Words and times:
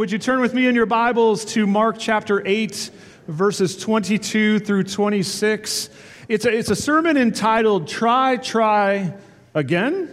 Would 0.00 0.10
you 0.10 0.18
turn 0.18 0.40
with 0.40 0.54
me 0.54 0.66
in 0.66 0.74
your 0.74 0.86
Bibles 0.86 1.44
to 1.44 1.66
Mark 1.66 1.96
chapter 1.98 2.42
8, 2.46 2.90
verses 3.28 3.76
22 3.76 4.60
through 4.60 4.84
26? 4.84 5.90
It's 6.26 6.46
a, 6.46 6.56
it's 6.56 6.70
a 6.70 6.74
sermon 6.74 7.18
entitled 7.18 7.86
Try, 7.86 8.38
Try 8.38 9.12
Again, 9.52 10.08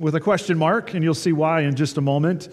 with 0.00 0.16
a 0.16 0.20
question 0.20 0.58
mark, 0.58 0.94
and 0.94 1.04
you'll 1.04 1.14
see 1.14 1.32
why 1.32 1.60
in 1.60 1.76
just 1.76 1.96
a 1.96 2.00
moment. 2.00 2.48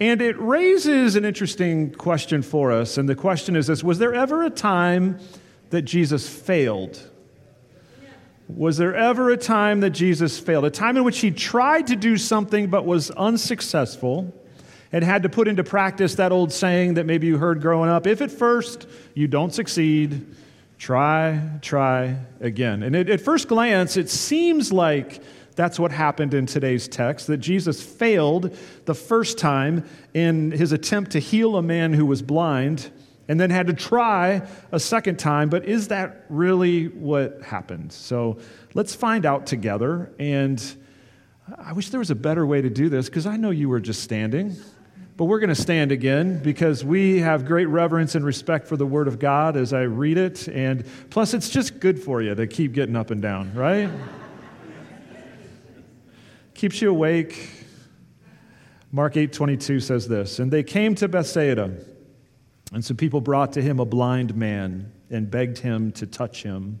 And 0.00 0.22
it 0.22 0.40
raises 0.40 1.16
an 1.16 1.26
interesting 1.26 1.92
question 1.92 2.40
for 2.40 2.72
us. 2.72 2.96
And 2.96 3.06
the 3.06 3.14
question 3.14 3.54
is 3.54 3.66
this 3.66 3.84
Was 3.84 3.98
there 3.98 4.14
ever 4.14 4.42
a 4.42 4.48
time 4.48 5.18
that 5.68 5.82
Jesus 5.82 6.26
failed? 6.26 7.10
Was 8.48 8.78
there 8.78 8.96
ever 8.96 9.28
a 9.28 9.36
time 9.36 9.80
that 9.80 9.90
Jesus 9.90 10.38
failed? 10.38 10.64
A 10.64 10.70
time 10.70 10.96
in 10.96 11.04
which 11.04 11.18
he 11.18 11.30
tried 11.30 11.88
to 11.88 11.94
do 11.94 12.16
something 12.16 12.68
but 12.68 12.86
was 12.86 13.10
unsuccessful? 13.10 14.32
And 14.92 15.02
had 15.02 15.22
to 15.22 15.28
put 15.28 15.48
into 15.48 15.64
practice 15.64 16.14
that 16.16 16.32
old 16.32 16.52
saying 16.52 16.94
that 16.94 17.06
maybe 17.06 17.26
you 17.26 17.38
heard 17.38 17.60
growing 17.60 17.90
up 17.90 18.06
if 18.06 18.20
at 18.20 18.30
first 18.30 18.86
you 19.14 19.26
don't 19.26 19.52
succeed, 19.52 20.26
try, 20.78 21.40
try 21.62 22.16
again. 22.40 22.82
And 22.82 22.94
it, 22.94 23.08
at 23.08 23.20
first 23.20 23.48
glance, 23.48 23.96
it 23.96 24.10
seems 24.10 24.72
like 24.72 25.22
that's 25.54 25.78
what 25.78 25.92
happened 25.92 26.34
in 26.34 26.46
today's 26.46 26.88
text 26.88 27.26
that 27.26 27.38
Jesus 27.38 27.82
failed 27.82 28.56
the 28.84 28.94
first 28.94 29.38
time 29.38 29.84
in 30.14 30.50
his 30.50 30.72
attempt 30.72 31.12
to 31.12 31.18
heal 31.18 31.56
a 31.56 31.62
man 31.62 31.92
who 31.92 32.06
was 32.06 32.22
blind 32.22 32.90
and 33.28 33.40
then 33.40 33.50
had 33.50 33.66
to 33.68 33.72
try 33.72 34.46
a 34.72 34.80
second 34.80 35.18
time. 35.18 35.48
But 35.48 35.64
is 35.66 35.88
that 35.88 36.24
really 36.28 36.88
what 36.88 37.42
happened? 37.42 37.92
So 37.92 38.38
let's 38.74 38.94
find 38.94 39.24
out 39.24 39.46
together. 39.46 40.12
And 40.18 40.62
I 41.58 41.72
wish 41.72 41.90
there 41.90 42.00
was 42.00 42.10
a 42.10 42.16
better 42.16 42.46
way 42.46 42.62
to 42.62 42.70
do 42.70 42.88
this 42.88 43.08
because 43.08 43.26
I 43.26 43.36
know 43.36 43.50
you 43.50 43.68
were 43.68 43.80
just 43.80 44.02
standing. 44.02 44.56
But 45.16 45.26
we're 45.26 45.40
going 45.40 45.50
to 45.50 45.54
stand 45.54 45.92
again 45.92 46.42
because 46.42 46.84
we 46.84 47.18
have 47.20 47.44
great 47.44 47.66
reverence 47.66 48.14
and 48.14 48.24
respect 48.24 48.66
for 48.66 48.76
the 48.76 48.86
Word 48.86 49.08
of 49.08 49.18
God 49.18 49.56
as 49.56 49.72
I 49.72 49.82
read 49.82 50.16
it. 50.16 50.48
And 50.48 50.84
plus, 51.10 51.34
it's 51.34 51.50
just 51.50 51.80
good 51.80 52.02
for 52.02 52.22
you 52.22 52.34
to 52.34 52.46
keep 52.46 52.72
getting 52.72 52.96
up 52.96 53.10
and 53.10 53.20
down, 53.20 53.52
right? 53.54 53.90
Keeps 56.54 56.80
you 56.80 56.90
awake. 56.90 57.50
Mark 58.90 59.14
8:22 59.14 59.82
says 59.82 60.06
this, 60.06 60.38
and 60.38 60.50
they 60.50 60.62
came 60.62 60.94
to 60.96 61.08
Bethsaida, 61.08 61.74
and 62.72 62.84
some 62.84 62.96
people 62.96 63.20
brought 63.20 63.52
to 63.54 63.62
him 63.62 63.80
a 63.80 63.86
blind 63.86 64.34
man 64.36 64.92
and 65.10 65.30
begged 65.30 65.58
him 65.58 65.92
to 65.92 66.06
touch 66.06 66.42
him. 66.42 66.80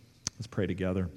Let's 0.41 0.47
pray 0.47 0.65
together. 0.65 1.07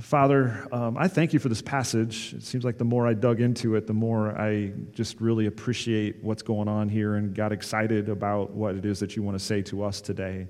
Father, 0.00 0.66
um, 0.72 0.98
I 0.98 1.06
thank 1.06 1.32
you 1.32 1.38
for 1.38 1.48
this 1.48 1.62
passage. 1.62 2.34
It 2.34 2.42
seems 2.42 2.64
like 2.64 2.76
the 2.76 2.84
more 2.84 3.06
I 3.06 3.14
dug 3.14 3.40
into 3.40 3.76
it, 3.76 3.86
the 3.86 3.92
more 3.92 4.36
I 4.36 4.72
just 4.90 5.20
really 5.20 5.46
appreciate 5.46 6.16
what's 6.20 6.42
going 6.42 6.66
on 6.66 6.88
here 6.88 7.14
and 7.14 7.32
got 7.32 7.52
excited 7.52 8.08
about 8.08 8.50
what 8.50 8.74
it 8.74 8.84
is 8.84 8.98
that 8.98 9.14
you 9.14 9.22
want 9.22 9.38
to 9.38 9.44
say 9.44 9.62
to 9.62 9.84
us 9.84 10.00
today. 10.00 10.48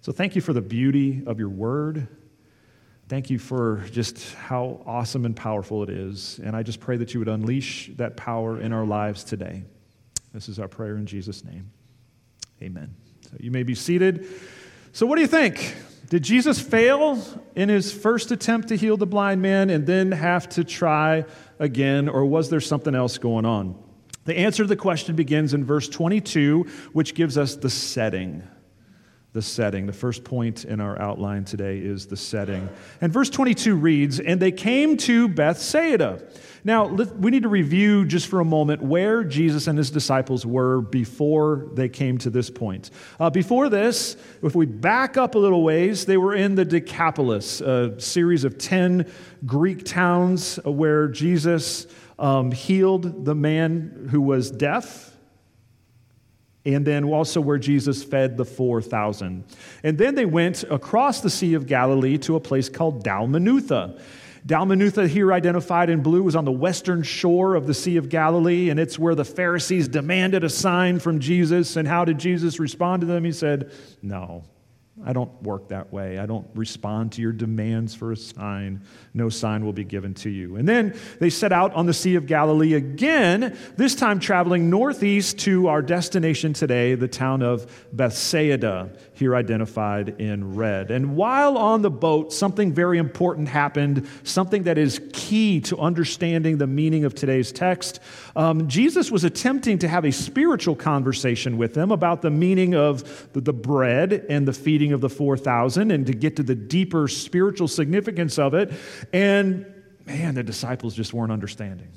So 0.00 0.10
thank 0.10 0.34
you 0.34 0.40
for 0.40 0.54
the 0.54 0.62
beauty 0.62 1.22
of 1.26 1.38
your 1.38 1.50
word. 1.50 2.08
Thank 3.10 3.28
you 3.28 3.38
for 3.38 3.84
just 3.90 4.32
how 4.32 4.80
awesome 4.86 5.26
and 5.26 5.36
powerful 5.36 5.82
it 5.82 5.90
is. 5.90 6.40
And 6.42 6.56
I 6.56 6.62
just 6.62 6.80
pray 6.80 6.96
that 6.96 7.12
you 7.12 7.20
would 7.20 7.28
unleash 7.28 7.90
that 7.96 8.16
power 8.16 8.58
in 8.58 8.72
our 8.72 8.86
lives 8.86 9.22
today. 9.22 9.64
This 10.32 10.48
is 10.48 10.58
our 10.58 10.68
prayer 10.68 10.96
in 10.96 11.04
Jesus' 11.04 11.44
name. 11.44 11.70
Amen. 12.62 12.94
So 13.30 13.36
you 13.38 13.50
may 13.50 13.64
be 13.64 13.74
seated. 13.74 14.26
So, 14.92 15.04
what 15.04 15.16
do 15.16 15.20
you 15.20 15.28
think? 15.28 15.74
Did 16.10 16.24
Jesus 16.24 16.60
fail 16.60 17.22
in 17.54 17.68
his 17.68 17.92
first 17.92 18.32
attempt 18.32 18.68
to 18.68 18.76
heal 18.76 18.96
the 18.96 19.06
blind 19.06 19.40
man 19.40 19.70
and 19.70 19.86
then 19.86 20.10
have 20.10 20.48
to 20.50 20.64
try 20.64 21.24
again, 21.60 22.08
or 22.08 22.26
was 22.26 22.50
there 22.50 22.60
something 22.60 22.96
else 22.96 23.16
going 23.16 23.46
on? 23.46 23.80
The 24.24 24.36
answer 24.36 24.64
to 24.64 24.68
the 24.68 24.76
question 24.76 25.14
begins 25.14 25.54
in 25.54 25.64
verse 25.64 25.88
22, 25.88 26.66
which 26.92 27.14
gives 27.14 27.38
us 27.38 27.54
the 27.54 27.70
setting 27.70 28.42
the 29.32 29.42
setting. 29.42 29.86
The 29.86 29.92
first 29.92 30.24
point 30.24 30.64
in 30.64 30.80
our 30.80 31.00
outline 31.00 31.44
today 31.44 31.78
is 31.78 32.06
the 32.06 32.16
setting. 32.16 32.68
And 33.00 33.12
verse 33.12 33.30
22 33.30 33.76
reads, 33.76 34.18
And 34.18 34.40
they 34.40 34.52
came 34.52 34.96
to 34.98 35.28
Bethsaida. 35.28 36.22
Now, 36.62 36.86
we 36.86 37.30
need 37.30 37.44
to 37.44 37.48
review 37.48 38.04
just 38.04 38.26
for 38.26 38.40
a 38.40 38.44
moment 38.44 38.82
where 38.82 39.24
Jesus 39.24 39.66
and 39.66 39.78
his 39.78 39.90
disciples 39.90 40.44
were 40.44 40.80
before 40.80 41.68
they 41.74 41.88
came 41.88 42.18
to 42.18 42.30
this 42.30 42.50
point. 42.50 42.90
Uh, 43.18 43.30
before 43.30 43.68
this, 43.68 44.16
if 44.42 44.54
we 44.54 44.66
back 44.66 45.16
up 45.16 45.34
a 45.34 45.38
little 45.38 45.62
ways, 45.62 46.04
they 46.04 46.16
were 46.16 46.34
in 46.34 46.54
the 46.54 46.64
Decapolis, 46.64 47.60
a 47.60 47.98
series 48.00 48.44
of 48.44 48.58
10 48.58 49.10
Greek 49.46 49.84
towns 49.84 50.56
where 50.64 51.08
Jesus 51.08 51.86
um, 52.18 52.52
healed 52.52 53.24
the 53.24 53.34
man 53.34 54.08
who 54.10 54.20
was 54.20 54.50
deaf 54.50 55.10
and 56.64 56.86
then 56.86 57.04
also 57.04 57.40
where 57.40 57.58
Jesus 57.58 58.04
fed 58.04 58.36
the 58.36 58.44
4,000. 58.44 59.44
And 59.82 59.96
then 59.96 60.14
they 60.14 60.26
went 60.26 60.62
across 60.64 61.22
the 61.22 61.30
Sea 61.30 61.54
of 61.54 61.66
Galilee 61.66 62.18
to 62.18 62.36
a 62.36 62.40
place 62.40 62.68
called 62.68 63.04
Dalmanutha. 63.04 64.00
Dalmanutha, 64.46 65.08
here 65.08 65.32
identified 65.32 65.90
in 65.90 66.02
blue, 66.02 66.22
was 66.22 66.36
on 66.36 66.44
the 66.44 66.52
western 66.52 67.02
shore 67.02 67.54
of 67.54 67.66
the 67.66 67.74
Sea 67.74 67.96
of 67.96 68.08
Galilee, 68.08 68.70
and 68.70 68.80
it's 68.80 68.98
where 68.98 69.14
the 69.14 69.24
Pharisees 69.24 69.88
demanded 69.88 70.44
a 70.44 70.48
sign 70.48 70.98
from 70.98 71.20
Jesus. 71.20 71.76
And 71.76 71.86
how 71.86 72.04
did 72.04 72.18
Jesus 72.18 72.58
respond 72.58 73.00
to 73.02 73.06
them? 73.06 73.24
He 73.24 73.32
said, 73.32 73.70
No, 74.02 74.44
I 75.04 75.12
don't 75.12 75.42
work 75.42 75.68
that 75.68 75.92
way. 75.92 76.18
I 76.18 76.26
don't 76.26 76.46
respond 76.54 77.12
to 77.12 77.22
your 77.22 77.32
demands 77.32 77.94
for 77.94 78.12
a 78.12 78.16
sign. 78.16 78.82
No 79.14 79.28
sign 79.28 79.64
will 79.64 79.72
be 79.72 79.84
given 79.84 80.12
to 80.14 80.30
you. 80.30 80.56
And 80.56 80.68
then 80.68 80.94
they 81.18 81.30
set 81.30 81.52
out 81.52 81.72
on 81.74 81.86
the 81.86 81.94
Sea 81.94 82.16
of 82.16 82.26
Galilee 82.26 82.74
again, 82.74 83.56
this 83.76 83.94
time 83.94 84.20
traveling 84.20 84.68
northeast 84.68 85.38
to 85.40 85.68
our 85.68 85.80
destination 85.80 86.52
today, 86.52 86.94
the 86.94 87.08
town 87.08 87.42
of 87.42 87.88
Bethsaida, 87.92 88.90
here 89.20 89.36
identified 89.36 90.20
in 90.20 90.56
red. 90.56 90.90
And 90.90 91.14
while 91.14 91.56
on 91.56 91.82
the 91.82 91.90
boat, 91.90 92.32
something 92.32 92.72
very 92.72 92.98
important 92.98 93.48
happened, 93.48 94.08
something 94.24 94.64
that 94.64 94.78
is 94.78 95.00
key 95.12 95.60
to 95.60 95.78
understanding 95.78 96.58
the 96.58 96.66
meaning 96.66 97.04
of 97.04 97.14
today's 97.14 97.52
text. 97.52 98.00
Um, 98.34 98.66
Jesus 98.66 99.10
was 99.10 99.22
attempting 99.22 99.78
to 99.80 99.88
have 99.88 100.04
a 100.04 100.10
spiritual 100.10 100.74
conversation 100.74 101.58
with 101.58 101.74
them 101.74 101.92
about 101.92 102.22
the 102.22 102.30
meaning 102.30 102.74
of 102.74 103.32
the, 103.32 103.40
the 103.40 103.52
bread 103.52 104.26
and 104.28 104.48
the 104.48 104.52
feeding 104.52 104.92
of 104.92 105.00
the 105.00 105.10
4,000 105.10 105.92
and 105.92 106.06
to 106.06 106.12
get 106.12 106.36
to 106.36 106.42
the 106.42 106.56
deeper 106.56 107.06
spiritual 107.06 107.68
significance 107.68 108.38
of 108.38 108.54
it. 108.54 108.72
And 109.12 109.66
man, 110.06 110.34
the 110.34 110.42
disciples 110.42 110.94
just 110.94 111.12
weren't 111.12 111.30
understanding. 111.30 111.88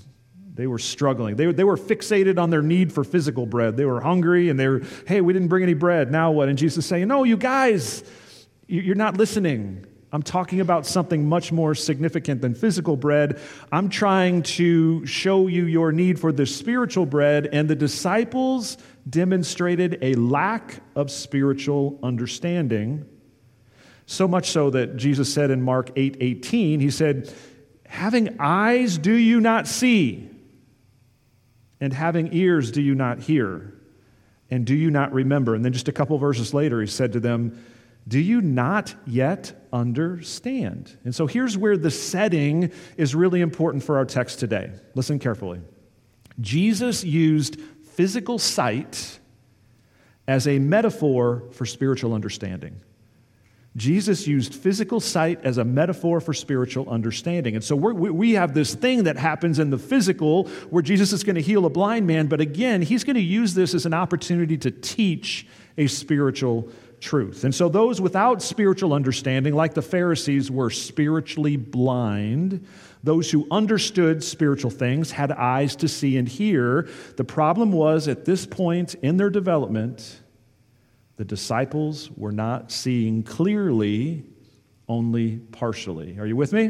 They 0.56 0.68
were 0.68 0.78
struggling. 0.78 1.36
They, 1.36 1.52
they 1.52 1.64
were 1.64 1.78
fixated 1.78 2.38
on 2.38 2.52
their 2.52 2.62
need 2.62 2.94
for 2.94 3.04
physical 3.04 3.46
bread. 3.46 3.76
They 3.76 3.86
were 3.86 4.02
hungry 4.02 4.50
and 4.50 4.60
they 4.60 4.68
were, 4.68 4.84
hey, 5.08 5.20
we 5.22 5.34
didn't 5.34 5.48
bring 5.48 5.64
any 5.64 5.74
bread. 5.74 6.12
Now 6.12 6.32
what? 6.32 6.48
And 6.48 6.58
Jesus 6.58 6.86
saying, 6.86 7.08
no, 7.08 7.24
you 7.24 7.38
guys, 7.38 8.04
you're 8.68 8.96
not 8.96 9.18
listening. 9.18 9.86
I'm 10.12 10.22
talking 10.22 10.60
about 10.60 10.86
something 10.86 11.28
much 11.28 11.52
more 11.52 11.74
significant 11.74 12.42
than 12.42 12.54
physical 12.54 12.96
bread. 12.96 13.42
I'm 13.72 13.90
trying 13.90 14.44
to 14.44 15.04
show 15.08 15.48
you 15.48 15.66
your 15.66 15.92
need 15.92 16.20
for 16.20 16.32
the 16.32 16.46
spiritual 16.46 17.08
bread, 17.08 17.50
and 17.52 17.68
the 17.68 17.76
disciples 17.76 18.78
demonstrated 19.10 19.98
a 20.04 20.14
lack 20.14 20.82
of 20.96 21.10
spiritual 21.10 21.98
understanding. 22.04 23.10
So 24.06 24.28
much 24.28 24.52
so 24.52 24.70
that 24.70 24.98
Jesus 24.98 25.34
said 25.34 25.50
in 25.50 25.64
Mark 25.64 25.90
8 25.96 26.18
18, 26.20 26.80
He 26.80 26.92
said, 26.92 27.34
Having 27.88 28.36
eyes, 28.40 29.00
do 29.00 29.14
you 29.14 29.42
not 29.42 29.68
see? 29.68 30.30
And 31.84 31.92
having 31.92 32.34
ears, 32.34 32.72
do 32.72 32.82
you 32.82 32.96
not 32.96 33.20
hear? 33.20 33.74
And 34.50 34.66
do 34.66 34.74
you 34.74 34.90
not 34.90 35.12
remember? 35.12 35.54
And 35.54 35.66
then 35.66 35.74
just 35.74 35.90
a 35.90 35.92
couple 35.92 36.18
verses 36.18 36.54
later, 36.54 36.80
he 36.80 36.88
said 36.88 37.12
to 37.12 37.20
them, 37.20 37.62
Do 38.08 38.20
you 38.20 38.40
not 38.40 38.96
yet 39.06 39.52
understand? 39.74 40.98
And 41.04 41.14
so 41.14 41.28
here's 41.28 41.58
where 41.58 41.76
the 41.76 41.92
setting 41.92 42.72
is 42.96 43.14
really 43.14 43.42
important 43.42 43.84
for 43.84 43.98
our 43.98 44.06
text 44.06 44.40
today. 44.40 44.72
Listen 44.96 45.20
carefully. 45.20 45.60
Jesus 46.40 47.04
used 47.04 47.60
physical 47.60 48.40
sight 48.40 49.20
as 50.26 50.48
a 50.48 50.60
metaphor 50.60 51.44
for 51.52 51.66
spiritual 51.66 52.14
understanding. 52.14 52.80
Jesus 53.76 54.28
used 54.28 54.54
physical 54.54 55.00
sight 55.00 55.40
as 55.44 55.58
a 55.58 55.64
metaphor 55.64 56.22
for 56.22 56.34
spiritual 56.34 56.88
understanding. 56.90 57.56
And 57.56 57.64
so 57.64 57.76
we 57.76 58.34
have 58.34 58.54
this 58.54 58.76
thing 58.76 59.06
that 59.06 59.18
happens 59.18 59.58
in 59.58 59.72
the 59.72 59.80
physical 59.80 60.48
where 60.70 60.84
Jesus 60.84 61.12
is 61.12 61.24
going 61.24 61.36
to 61.36 61.42
heal 61.42 61.66
a 61.66 61.70
blind 61.70 62.06
man, 62.06 62.28
but 62.28 62.40
again, 62.40 62.84
he's 62.84 63.04
going 63.04 63.16
to 63.16 63.22
use 63.22 63.56
this 63.56 63.74
as 63.74 63.88
an 63.88 63.94
opportunity 63.94 64.58
to 64.60 64.70
teach 64.70 65.48
a 65.78 65.88
spiritual 65.88 66.70
truth. 67.00 67.44
And 67.44 67.54
so 67.54 67.68
those 67.68 68.00
without 68.00 68.42
spiritual 68.42 68.94
understanding, 68.94 69.56
like 69.56 69.74
the 69.74 69.82
Pharisees, 69.82 70.52
were 70.52 70.70
spiritually 70.70 71.58
blind. 71.58 72.66
Those 73.04 73.32
who 73.32 73.48
understood 73.52 74.24
spiritual 74.24 74.72
things 74.72 75.12
had 75.12 75.32
eyes 75.32 75.76
to 75.78 75.88
see 75.88 76.18
and 76.18 76.28
hear. 76.28 76.88
The 77.18 77.26
problem 77.26 77.72
was 77.72 78.08
at 78.08 78.24
this 78.24 78.46
point 78.46 78.94
in 78.96 79.18
their 79.18 79.30
development, 79.30 80.22
the 81.24 81.28
disciples 81.30 82.12
were 82.18 82.34
not 82.34 82.70
seeing 82.70 83.24
clearly, 83.24 84.26
only 84.90 85.38
partially. 85.38 86.20
Are 86.20 86.26
you 86.26 86.36
with 86.36 86.52
me? 86.52 86.70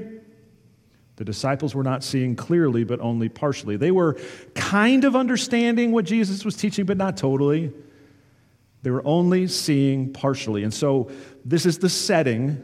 The 1.16 1.26
disciples 1.26 1.74
were 1.74 1.82
not 1.82 2.04
seeing 2.04 2.36
clearly, 2.36 2.84
but 2.84 3.00
only 3.00 3.30
partially. 3.30 3.78
They 3.78 3.90
were 3.90 4.16
kind 4.54 5.06
of 5.06 5.16
understanding 5.16 5.92
what 5.92 6.06
Jesus 6.06 6.46
was 6.46 6.56
teaching, 6.56 6.86
but 6.86 6.98
not 6.98 7.18
totally. 7.18 7.74
They 8.84 8.92
were 8.92 9.02
only 9.08 9.48
seeing 9.48 10.14
partially. 10.14 10.64
And 10.64 10.72
so, 10.72 11.10
this 11.44 11.66
is 11.66 11.80
the 11.80 11.90
setting, 11.90 12.62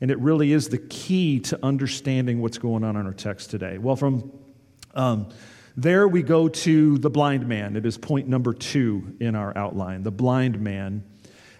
and 0.00 0.10
it 0.10 0.18
really 0.20 0.52
is 0.52 0.70
the 0.70 0.78
key 0.78 1.40
to 1.40 1.58
understanding 1.62 2.40
what's 2.40 2.56
going 2.56 2.82
on 2.82 2.96
in 2.96 3.04
our 3.04 3.12
text 3.12 3.50
today. 3.50 3.76
Well, 3.76 3.96
from 3.96 4.32
um, 4.94 5.28
there 5.76 6.08
we 6.08 6.22
go 6.22 6.48
to 6.48 6.98
the 6.98 7.10
blind 7.10 7.46
man. 7.46 7.76
It 7.76 7.86
is 7.86 7.96
point 7.96 8.26
number 8.26 8.52
two 8.54 9.16
in 9.20 9.34
our 9.34 9.56
outline 9.56 10.02
the 10.02 10.10
blind 10.10 10.60
man. 10.60 11.04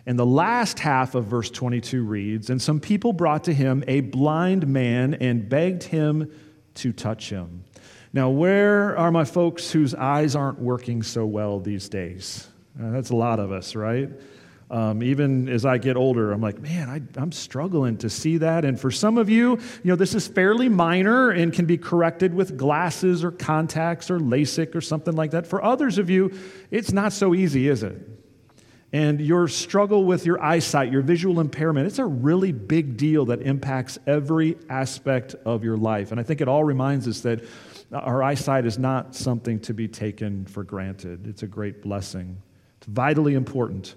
And 0.07 0.19
the 0.19 0.27
last 0.27 0.79
half 0.79 1.15
of 1.15 1.27
verse 1.27 1.51
22 1.51 2.03
reads 2.03 2.51
And 2.51 2.61
some 2.61 2.81
people 2.81 3.13
brought 3.13 3.45
to 3.45 3.55
him 3.55 3.85
a 3.87 4.01
blind 4.01 4.67
man 4.67 5.15
and 5.15 5.49
begged 5.49 5.85
him 5.85 6.33
to 6.75 6.93
touch 6.93 7.31
him. 7.31 7.65
Now, 8.13 8.31
where 8.31 8.97
are 8.99 9.13
my 9.13 9.25
folks 9.25 9.71
whose 9.71 9.95
eyes 9.95 10.35
aren't 10.35 10.59
working 10.59 11.03
so 11.03 11.27
well 11.27 11.61
these 11.61 11.89
days? 11.89 12.49
Uh, 12.81 12.91
that's 12.91 13.11
a 13.11 13.17
lot 13.17 13.39
of 13.39 13.53
us, 13.53 13.77
right? 13.77 14.11
Um, 14.71 15.03
even 15.03 15.49
as 15.49 15.65
I 15.65 15.79
get 15.79 15.97
older, 15.97 16.33
I'm 16.33 16.41
like, 16.41 16.61
man, 16.61 16.89
I, 16.89 17.21
I'm 17.21 17.33
struggling 17.33 17.97
to 17.99 18.11
see 18.11 18.39
that. 18.39 18.65
And 18.65 18.81
for 18.81 18.93
some 18.93 19.19
of 19.19 19.29
you, 19.29 19.57
you 19.57 19.91
know, 19.91 19.97
this 19.97 20.15
is 20.15 20.29
fairly 20.29 20.69
minor 20.69 21.31
and 21.31 21.53
can 21.53 21.67
be 21.67 21.77
corrected 21.77 22.33
with 22.33 22.57
glasses 22.57 23.25
or 23.25 23.33
contacts 23.33 24.11
or 24.11 24.21
LASIK 24.21 24.77
or 24.77 24.81
something 24.81 25.15
like 25.15 25.33
that. 25.33 25.47
For 25.47 25.63
others 25.65 25.99
of 25.99 26.09
you, 26.09 26.33
it's 26.71 26.93
not 26.93 27.13
so 27.13 27.35
easy, 27.35 27.67
is 27.67 27.83
it? 27.83 28.20
And 28.93 29.21
your 29.21 29.47
struggle 29.47 30.05
with 30.05 30.27
your 30.27 30.43
eyesight, 30.43 30.91
your 30.91 31.03
visual 31.03 31.39
impairment, 31.39 31.87
it's 31.87 32.01
a 32.01 32.05
really 32.05 32.51
big 32.51 32.97
deal 32.97 33.27
that 33.27 33.41
impacts 33.43 33.99
every 34.07 34.59
aspect 34.69 35.37
of 35.45 35.63
your 35.63 35.77
life. 35.77 36.11
And 36.11 36.19
I 36.19 36.25
think 36.25 36.41
it 36.41 36.49
all 36.49 36.65
reminds 36.65 37.07
us 37.07 37.21
that 37.21 37.45
our 37.93 38.23
eyesight 38.23 38.67
is 38.67 38.79
not 38.79 39.15
something 39.15 39.61
to 39.61 39.75
be 39.75 39.87
taken 39.87 40.45
for 40.47 40.65
granted, 40.65 41.27
it's 41.27 41.43
a 41.43 41.47
great 41.47 41.83
blessing. 41.83 42.43
It's 42.81 42.87
vitally 42.87 43.35
important. 43.35 43.95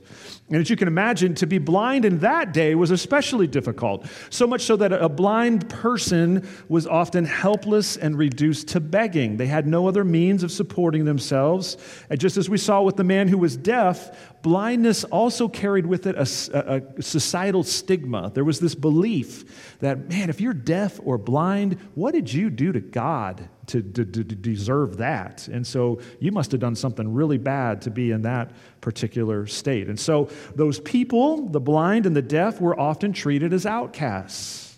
And 0.49 0.57
as 0.57 0.69
you 0.69 0.75
can 0.75 0.89
imagine, 0.89 1.35
to 1.35 1.47
be 1.47 1.57
blind 1.57 2.03
in 2.03 2.19
that 2.19 2.51
day 2.51 2.75
was 2.75 2.91
especially 2.91 3.47
difficult. 3.47 4.05
So 4.29 4.45
much 4.45 4.63
so 4.63 4.75
that 4.75 4.91
a 4.91 5.07
blind 5.07 5.69
person 5.69 6.45
was 6.67 6.85
often 6.85 7.23
helpless 7.23 7.95
and 7.95 8.17
reduced 8.17 8.67
to 8.69 8.81
begging. 8.81 9.37
They 9.37 9.47
had 9.47 9.67
no 9.67 9.87
other 9.87 10.03
means 10.03 10.43
of 10.43 10.51
supporting 10.51 11.05
themselves. 11.05 11.77
And 12.09 12.19
just 12.19 12.35
as 12.35 12.49
we 12.49 12.57
saw 12.57 12.81
with 12.81 12.97
the 12.97 13.05
man 13.05 13.29
who 13.29 13.37
was 13.37 13.55
deaf, 13.55 14.41
blindness 14.41 15.05
also 15.05 15.47
carried 15.47 15.85
with 15.85 16.05
it 16.05 16.17
a, 16.17 16.83
a, 16.97 17.01
societal 17.01 17.63
stigma. 17.63 18.33
There 18.33 18.43
was 18.43 18.59
this 18.59 18.75
belief 18.75 19.77
that, 19.79 20.09
man, 20.09 20.29
if 20.29 20.41
you're 20.41 20.53
deaf 20.53 20.99
or 21.05 21.17
blind, 21.17 21.79
what 21.95 22.13
did 22.13 22.33
you 22.33 22.49
do 22.49 22.73
to 22.73 22.81
God 22.81 23.47
to, 23.67 23.81
to, 23.81 24.05
to 24.05 24.23
deserve 24.23 24.97
that? 24.97 25.47
And 25.47 25.65
so 25.65 25.99
you 26.19 26.31
must 26.31 26.51
have 26.51 26.59
done 26.59 26.75
something 26.75 27.13
really 27.13 27.37
bad 27.37 27.81
to 27.83 27.91
be 27.91 28.11
in 28.11 28.23
that 28.23 28.51
particular 28.81 29.47
state. 29.47 29.87
And 29.87 29.99
so 29.99 30.29
those 30.55 30.79
people, 30.79 31.49
the 31.49 31.59
blind 31.59 32.05
and 32.05 32.15
the 32.15 32.21
deaf, 32.21 32.59
were 32.59 32.79
often 32.79 33.13
treated 33.13 33.53
as 33.53 33.65
outcasts. 33.65 34.77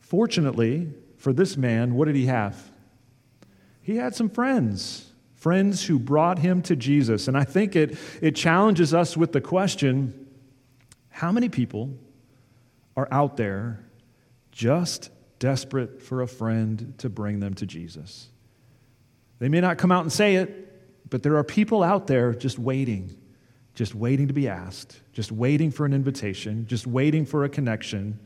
Fortunately, 0.00 0.88
for 1.16 1.32
this 1.32 1.56
man, 1.56 1.94
what 1.94 2.06
did 2.06 2.16
he 2.16 2.26
have? 2.26 2.70
He 3.82 3.96
had 3.96 4.14
some 4.14 4.28
friends 4.28 5.06
friends 5.46 5.84
who 5.84 5.96
brought 5.96 6.40
him 6.40 6.60
to 6.60 6.74
Jesus. 6.74 7.28
And 7.28 7.38
I 7.38 7.44
think 7.44 7.76
it, 7.76 7.96
it 8.20 8.34
challenges 8.34 8.92
us 8.92 9.16
with 9.16 9.30
the 9.30 9.40
question 9.40 10.26
how 11.08 11.30
many 11.30 11.48
people 11.48 11.90
are 12.96 13.06
out 13.12 13.36
there 13.36 13.84
just 14.50 15.10
desperate 15.38 16.02
for 16.02 16.22
a 16.22 16.26
friend 16.26 16.94
to 16.98 17.08
bring 17.08 17.40
them 17.40 17.54
to 17.54 17.66
Jesus? 17.66 18.28
They 19.38 19.48
may 19.48 19.60
not 19.60 19.78
come 19.78 19.92
out 19.92 20.02
and 20.02 20.12
say 20.12 20.36
it, 20.36 21.10
but 21.10 21.22
there 21.22 21.36
are 21.36 21.44
people 21.44 21.82
out 21.82 22.06
there 22.06 22.34
just 22.34 22.58
waiting, 22.58 23.16
just 23.74 23.94
waiting 23.94 24.28
to 24.28 24.34
be 24.34 24.48
asked, 24.48 25.00
just 25.12 25.30
waiting 25.30 25.70
for 25.70 25.86
an 25.86 25.92
invitation, 25.92 26.66
just 26.66 26.86
waiting 26.86 27.26
for 27.26 27.44
a 27.44 27.48
connection. 27.48 28.18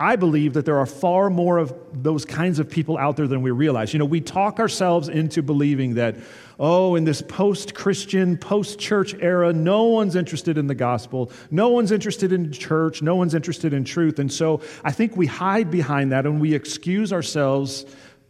I 0.00 0.16
believe 0.16 0.54
that 0.54 0.64
there 0.64 0.78
are 0.78 0.86
far 0.86 1.28
more 1.28 1.58
of 1.58 1.74
those 1.92 2.24
kinds 2.24 2.58
of 2.58 2.70
people 2.70 2.96
out 2.96 3.18
there 3.18 3.28
than 3.28 3.42
we 3.42 3.50
realize. 3.50 3.92
You 3.92 3.98
know, 3.98 4.06
we 4.06 4.22
talk 4.22 4.58
ourselves 4.58 5.10
into 5.10 5.42
believing 5.42 5.94
that, 5.96 6.16
oh, 6.58 6.94
in 6.94 7.04
this 7.04 7.20
post 7.20 7.74
Christian, 7.74 8.38
post 8.38 8.78
church 8.78 9.14
era, 9.20 9.52
no 9.52 9.84
one's 9.84 10.16
interested 10.16 10.56
in 10.56 10.68
the 10.68 10.74
gospel. 10.74 11.30
No 11.50 11.68
one's 11.68 11.92
interested 11.92 12.32
in 12.32 12.50
church. 12.50 13.02
No 13.02 13.14
one's 13.14 13.34
interested 13.34 13.74
in 13.74 13.84
truth. 13.84 14.18
And 14.18 14.32
so 14.32 14.62
I 14.82 14.90
think 14.90 15.18
we 15.18 15.26
hide 15.26 15.70
behind 15.70 16.12
that 16.12 16.24
and 16.24 16.40
we 16.40 16.54
excuse 16.54 17.12
ourselves 17.12 17.84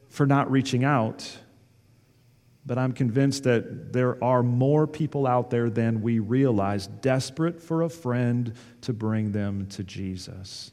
for 0.09 0.27
not 0.27 0.51
reaching 0.51 0.83
out. 0.83 1.39
But 2.67 2.79
I'm 2.79 2.93
convinced 2.93 3.45
that 3.45 3.93
there 3.93 4.23
are 4.25 4.43
more 4.43 4.89
people 4.89 5.25
out 5.25 5.51
there 5.51 5.71
than 5.71 6.03
we 6.03 6.19
realize, 6.19 6.89
desperate 6.89 7.63
for 7.63 7.83
a 7.83 7.89
friend 7.89 8.55
to 8.81 8.93
bring 8.93 9.31
them 9.31 9.67
to 9.69 9.85
Jesus. 9.85 10.73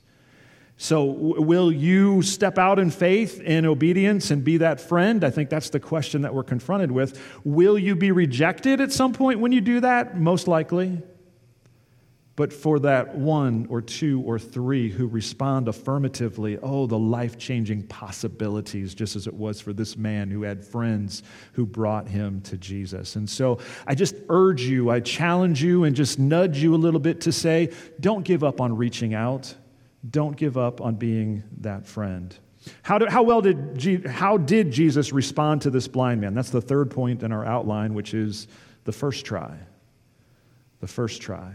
So, 0.79 1.05
will 1.05 1.71
you 1.71 2.21
step 2.21 2.59
out 2.59 2.77
in 2.77 2.91
faith 2.91 3.41
and 3.43 3.65
obedience 3.65 4.29
and 4.29 4.43
be 4.43 4.57
that 4.57 4.79
friend? 4.79 5.23
I 5.23 5.31
think 5.31 5.49
that's 5.49 5.71
the 5.71 5.79
question 5.79 6.21
that 6.21 6.35
we're 6.35 6.43
confronted 6.43 6.91
with. 6.91 7.19
Will 7.43 7.79
you 7.79 7.95
be 7.95 8.11
rejected 8.11 8.79
at 8.79 8.91
some 8.91 9.11
point 9.11 9.39
when 9.39 9.51
you 9.51 9.59
do 9.59 9.79
that? 9.79 10.19
Most 10.19 10.47
likely. 10.47 11.01
But 12.35 12.53
for 12.53 12.77
that 12.81 13.15
one 13.15 13.65
or 13.67 13.81
two 13.81 14.21
or 14.21 14.37
three 14.37 14.91
who 14.91 15.07
respond 15.07 15.67
affirmatively, 15.67 16.59
oh, 16.61 16.85
the 16.85 16.99
life 16.99 17.39
changing 17.39 17.87
possibilities, 17.87 18.93
just 18.93 19.15
as 19.15 19.25
it 19.25 19.33
was 19.33 19.59
for 19.59 19.73
this 19.73 19.97
man 19.97 20.29
who 20.29 20.43
had 20.43 20.63
friends 20.63 21.23
who 21.53 21.65
brought 21.65 22.07
him 22.07 22.41
to 22.41 22.55
Jesus. 22.55 23.15
And 23.15 23.27
so 23.27 23.57
I 23.87 23.95
just 23.95 24.13
urge 24.29 24.61
you, 24.61 24.91
I 24.91 24.99
challenge 24.99 25.63
you, 25.63 25.85
and 25.85 25.95
just 25.95 26.19
nudge 26.19 26.59
you 26.61 26.75
a 26.75 26.77
little 26.77 26.99
bit 26.99 27.21
to 27.21 27.31
say, 27.31 27.73
don't 27.99 28.23
give 28.23 28.43
up 28.43 28.61
on 28.61 28.77
reaching 28.77 29.15
out. 29.15 29.55
Don't 30.09 30.35
give 30.35 30.57
up 30.57 30.81
on 30.81 30.95
being 30.95 31.43
that 31.61 31.85
friend. 31.85 32.37
How, 32.83 32.99
how 33.09 33.23
well 33.23 33.41
did, 33.41 34.05
how 34.07 34.37
did 34.37 34.71
Jesus 34.71 35.13
respond 35.13 35.61
to 35.63 35.69
this 35.69 35.87
blind 35.87 36.21
man? 36.21 36.33
That's 36.33 36.49
the 36.49 36.61
third 36.61 36.91
point 36.91 37.23
in 37.23 37.31
our 37.31 37.45
outline, 37.45 37.93
which 37.93 38.13
is 38.13 38.47
the 38.83 38.91
first 38.91 39.25
try. 39.25 39.57
The 40.79 40.87
first 40.87 41.21
try. 41.21 41.53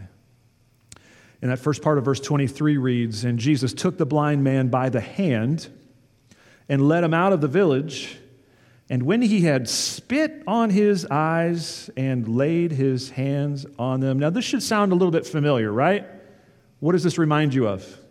And 1.41 1.51
that 1.51 1.59
first 1.59 1.81
part 1.81 1.97
of 1.97 2.05
verse 2.05 2.19
23 2.19 2.77
reads 2.77 3.25
And 3.25 3.37
Jesus 3.37 3.73
took 3.73 3.97
the 3.97 4.05
blind 4.05 4.43
man 4.43 4.69
by 4.69 4.89
the 4.89 5.01
hand 5.01 5.69
and 6.69 6.87
led 6.87 7.03
him 7.03 7.13
out 7.13 7.33
of 7.33 7.41
the 7.41 7.47
village. 7.47 8.17
And 8.89 9.03
when 9.03 9.21
he 9.21 9.41
had 9.41 9.69
spit 9.69 10.43
on 10.47 10.69
his 10.69 11.05
eyes 11.05 11.89
and 11.97 12.27
laid 12.27 12.71
his 12.71 13.09
hands 13.09 13.65
on 13.79 13.99
them. 13.99 14.19
Now, 14.19 14.29
this 14.29 14.45
should 14.45 14.63
sound 14.63 14.91
a 14.91 14.95
little 14.95 15.11
bit 15.11 15.25
familiar, 15.25 15.71
right? 15.71 16.05
What 16.79 16.91
does 16.91 17.03
this 17.03 17.17
remind 17.17 17.53
you 17.53 17.67
of? 17.67 18.02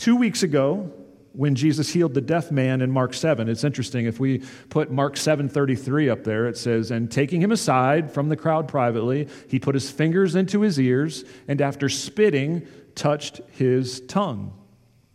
Two 0.00 0.16
weeks 0.16 0.42
ago, 0.42 0.90
when 1.34 1.54
Jesus 1.54 1.90
healed 1.90 2.14
the 2.14 2.22
deaf 2.22 2.50
man 2.50 2.80
in 2.80 2.90
Mark 2.90 3.12
7. 3.12 3.50
It's 3.50 3.64
interesting 3.64 4.06
if 4.06 4.18
we 4.18 4.38
put 4.70 4.90
Mark 4.90 5.16
7:33 5.16 6.08
up 6.08 6.24
there 6.24 6.48
it 6.48 6.56
says 6.56 6.90
and 6.90 7.10
taking 7.10 7.42
him 7.42 7.52
aside 7.52 8.10
from 8.10 8.30
the 8.30 8.36
crowd 8.36 8.66
privately 8.66 9.28
he 9.46 9.58
put 9.58 9.74
his 9.74 9.90
fingers 9.90 10.34
into 10.34 10.62
his 10.62 10.80
ears 10.80 11.26
and 11.48 11.60
after 11.60 11.90
spitting 11.90 12.66
touched 12.94 13.42
his 13.50 14.00
tongue. 14.08 14.54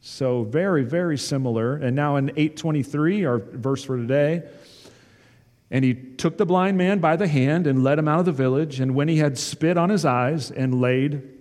So 0.01 0.43
very 0.43 0.83
very 0.83 1.17
similar 1.17 1.77
and 1.77 1.95
now 1.95 2.17
in 2.17 2.29
8:23 2.37 3.25
our 3.25 3.39
verse 3.39 3.83
for 3.83 3.97
today 3.97 4.43
And 5.71 5.83
he 5.83 5.95
took 5.95 6.37
the 6.37 6.45
blind 6.45 6.77
man 6.77 6.99
by 6.99 7.15
the 7.15 7.27
hand 7.27 7.65
and 7.65 7.83
led 7.83 7.97
him 7.97 8.07
out 8.07 8.19
of 8.19 8.25
the 8.25 8.31
village. 8.31 8.79
And 8.79 8.93
when 8.93 9.07
he 9.07 9.17
had 9.17 9.35
spit 9.39 9.77
on 9.77 9.89
his 9.89 10.05
eyes 10.05 10.51
and 10.51 10.79
laid 10.79 11.34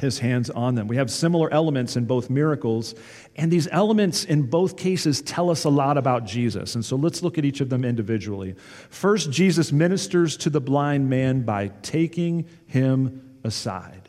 his 0.00 0.18
hands 0.18 0.50
on 0.50 0.74
them. 0.74 0.88
We 0.88 0.96
have 0.96 1.10
similar 1.10 1.52
elements 1.52 1.96
in 1.96 2.06
both 2.06 2.30
miracles, 2.30 2.94
and 3.36 3.50
these 3.50 3.68
elements 3.70 4.24
in 4.24 4.42
both 4.42 4.76
cases 4.76 5.22
tell 5.22 5.50
us 5.50 5.64
a 5.64 5.68
lot 5.68 5.98
about 5.98 6.24
Jesus. 6.24 6.74
And 6.74 6.84
so 6.84 6.96
let's 6.96 7.22
look 7.22 7.38
at 7.38 7.44
each 7.44 7.60
of 7.60 7.68
them 7.68 7.84
individually. 7.84 8.54
First, 8.88 9.30
Jesus 9.30 9.72
ministers 9.72 10.36
to 10.38 10.50
the 10.50 10.60
blind 10.60 11.08
man 11.08 11.42
by 11.42 11.68
taking 11.82 12.46
him 12.66 13.38
aside. 13.44 14.08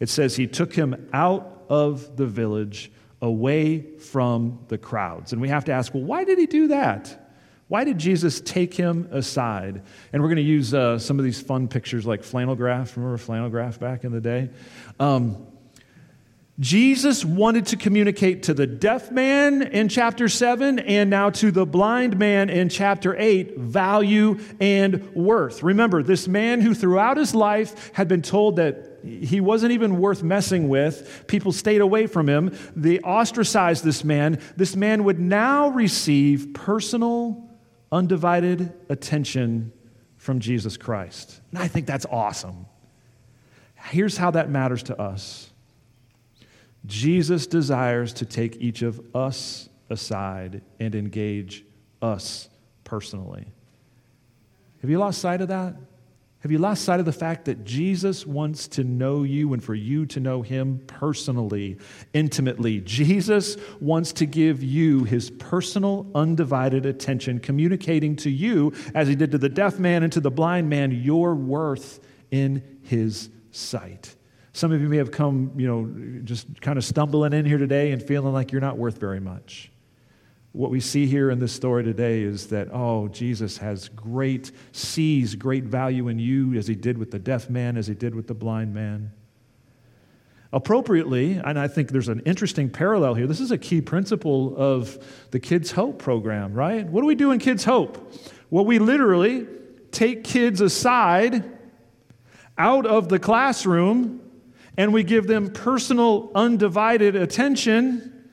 It 0.00 0.08
says 0.08 0.36
he 0.36 0.46
took 0.46 0.74
him 0.74 1.08
out 1.12 1.64
of 1.68 2.16
the 2.16 2.26
village, 2.26 2.90
away 3.22 3.80
from 3.98 4.58
the 4.68 4.76
crowds. 4.76 5.32
And 5.32 5.40
we 5.40 5.48
have 5.48 5.64
to 5.66 5.72
ask, 5.72 5.94
well, 5.94 6.02
why 6.02 6.24
did 6.24 6.38
he 6.38 6.46
do 6.46 6.68
that? 6.68 7.23
Why 7.68 7.84
did 7.84 7.98
Jesus 7.98 8.40
take 8.40 8.74
him 8.74 9.08
aside? 9.10 9.82
And 10.12 10.22
we're 10.22 10.28
going 10.28 10.36
to 10.36 10.42
use 10.42 10.74
uh, 10.74 10.98
some 10.98 11.18
of 11.18 11.24
these 11.24 11.40
fun 11.40 11.68
pictures 11.68 12.04
like 12.04 12.22
flannel 12.22 12.54
graph. 12.54 12.96
Remember 12.96 13.16
flannel 13.16 13.48
graph 13.48 13.80
back 13.80 14.04
in 14.04 14.12
the 14.12 14.20
day? 14.20 14.50
Um, 15.00 15.46
Jesus 16.60 17.24
wanted 17.24 17.66
to 17.66 17.76
communicate 17.76 18.44
to 18.44 18.54
the 18.54 18.66
deaf 18.66 19.10
man 19.10 19.60
in 19.62 19.88
chapter 19.88 20.28
7 20.28 20.78
and 20.78 21.10
now 21.10 21.30
to 21.30 21.50
the 21.50 21.66
blind 21.66 22.16
man 22.16 22.48
in 22.48 22.68
chapter 22.68 23.16
8 23.18 23.58
value 23.58 24.38
and 24.60 25.12
worth. 25.16 25.64
Remember, 25.64 26.04
this 26.04 26.28
man 26.28 26.60
who 26.60 26.72
throughout 26.72 27.16
his 27.16 27.34
life 27.34 27.90
had 27.94 28.06
been 28.06 28.22
told 28.22 28.56
that 28.56 29.00
he 29.02 29.40
wasn't 29.40 29.72
even 29.72 29.98
worth 29.98 30.22
messing 30.22 30.68
with, 30.68 31.24
people 31.26 31.50
stayed 31.50 31.80
away 31.80 32.06
from 32.06 32.28
him, 32.28 32.56
they 32.76 33.00
ostracized 33.00 33.82
this 33.82 34.04
man. 34.04 34.40
This 34.56 34.76
man 34.76 35.02
would 35.04 35.18
now 35.18 35.70
receive 35.70 36.54
personal 36.54 37.43
undivided 37.94 38.72
attention 38.90 39.72
from 40.16 40.40
Jesus 40.40 40.76
Christ. 40.76 41.40
And 41.52 41.60
I 41.60 41.68
think 41.68 41.86
that's 41.86 42.04
awesome. 42.10 42.66
Here's 43.76 44.16
how 44.16 44.32
that 44.32 44.50
matters 44.50 44.82
to 44.84 45.00
us 45.00 45.50
Jesus 46.86 47.46
desires 47.46 48.12
to 48.14 48.26
take 48.26 48.56
each 48.56 48.82
of 48.82 49.00
us 49.14 49.70
aside 49.88 50.60
and 50.80 50.94
engage 50.94 51.64
us 52.02 52.48
personally. 52.82 53.46
Have 54.82 54.90
you 54.90 54.98
lost 54.98 55.20
sight 55.20 55.40
of 55.40 55.48
that? 55.48 55.76
Have 56.44 56.52
you 56.52 56.58
lost 56.58 56.84
sight 56.84 57.00
of 57.00 57.06
the 57.06 57.12
fact 57.12 57.46
that 57.46 57.64
Jesus 57.64 58.26
wants 58.26 58.68
to 58.68 58.84
know 58.84 59.22
you 59.22 59.54
and 59.54 59.64
for 59.64 59.74
you 59.74 60.04
to 60.04 60.20
know 60.20 60.42
him 60.42 60.78
personally, 60.86 61.78
intimately? 62.12 62.82
Jesus 62.82 63.56
wants 63.80 64.12
to 64.12 64.26
give 64.26 64.62
you 64.62 65.04
his 65.04 65.30
personal, 65.30 66.06
undivided 66.14 66.84
attention, 66.84 67.40
communicating 67.40 68.14
to 68.16 68.28
you, 68.28 68.74
as 68.94 69.08
he 69.08 69.14
did 69.14 69.30
to 69.30 69.38
the 69.38 69.48
deaf 69.48 69.78
man 69.78 70.02
and 70.02 70.12
to 70.12 70.20
the 70.20 70.30
blind 70.30 70.68
man, 70.68 70.90
your 70.92 71.34
worth 71.34 72.00
in 72.30 72.62
his 72.82 73.30
sight. 73.50 74.14
Some 74.52 74.70
of 74.70 74.82
you 74.82 74.88
may 74.90 74.98
have 74.98 75.12
come, 75.12 75.50
you 75.56 75.66
know, 75.66 76.20
just 76.24 76.60
kind 76.60 76.76
of 76.76 76.84
stumbling 76.84 77.32
in 77.32 77.46
here 77.46 77.56
today 77.56 77.90
and 77.92 78.02
feeling 78.02 78.34
like 78.34 78.52
you're 78.52 78.60
not 78.60 78.76
worth 78.76 78.98
very 78.98 79.18
much 79.18 79.70
what 80.54 80.70
we 80.70 80.78
see 80.78 81.06
here 81.06 81.30
in 81.30 81.40
this 81.40 81.52
story 81.52 81.82
today 81.82 82.22
is 82.22 82.46
that, 82.46 82.68
oh, 82.72 83.08
Jesus 83.08 83.58
has 83.58 83.88
great, 83.88 84.52
sees 84.70 85.34
great 85.34 85.64
value 85.64 86.06
in 86.06 86.20
you 86.20 86.54
as 86.54 86.68
he 86.68 86.76
did 86.76 86.96
with 86.96 87.10
the 87.10 87.18
deaf 87.18 87.50
man, 87.50 87.76
as 87.76 87.88
he 87.88 87.94
did 87.94 88.14
with 88.14 88.28
the 88.28 88.34
blind 88.34 88.72
man. 88.72 89.10
Appropriately, 90.52 91.32
and 91.44 91.58
I 91.58 91.66
think 91.66 91.90
there's 91.90 92.06
an 92.06 92.20
interesting 92.20 92.70
parallel 92.70 93.14
here. 93.14 93.26
This 93.26 93.40
is 93.40 93.50
a 93.50 93.58
key 93.58 93.80
principle 93.80 94.54
of 94.56 94.96
the 95.32 95.40
Kids 95.40 95.72
Hope 95.72 95.98
program, 95.98 96.54
right? 96.54 96.86
What 96.86 97.00
do 97.00 97.08
we 97.08 97.16
do 97.16 97.32
in 97.32 97.40
Kids 97.40 97.64
Hope? 97.64 98.14
Well, 98.48 98.64
we 98.64 98.78
literally 98.78 99.48
take 99.90 100.22
kids 100.22 100.60
aside 100.60 101.42
out 102.56 102.86
of 102.86 103.08
the 103.08 103.18
classroom 103.18 104.20
and 104.76 104.92
we 104.92 105.02
give 105.02 105.26
them 105.26 105.50
personal, 105.50 106.30
undivided 106.32 107.16
attention, 107.16 108.30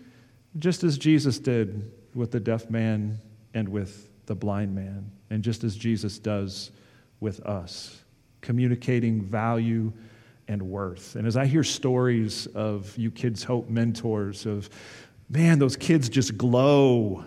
just 0.60 0.84
as 0.84 1.00
Jesus 1.00 1.40
did 1.40 1.92
with 2.14 2.32
the 2.32 2.40
deaf 2.40 2.70
man 2.70 3.20
and 3.54 3.70
with 3.70 4.10
the 4.26 4.36
blind 4.36 4.74
man, 4.74 5.12
and 5.30 5.44
just 5.44 5.64
as 5.64 5.76
Jesus 5.76 6.20
does 6.20 6.72
with 7.20 7.40
us, 7.42 8.04
communicating 8.42 9.22
value 9.22 9.92
and 10.48 10.62
worth. 10.62 11.16
And 11.16 11.28
as 11.28 11.38
I 11.38 11.46
hear 11.46 11.64
stories 11.64 12.48
of 12.48 12.98
you 12.98 13.12
Kids 13.12 13.44
Hope 13.44 13.70
mentors, 13.70 14.46
of 14.46 14.70
man, 15.30 15.60
those 15.60 15.76
kids 15.76 16.10
just 16.10 16.38
glow 16.38 17.26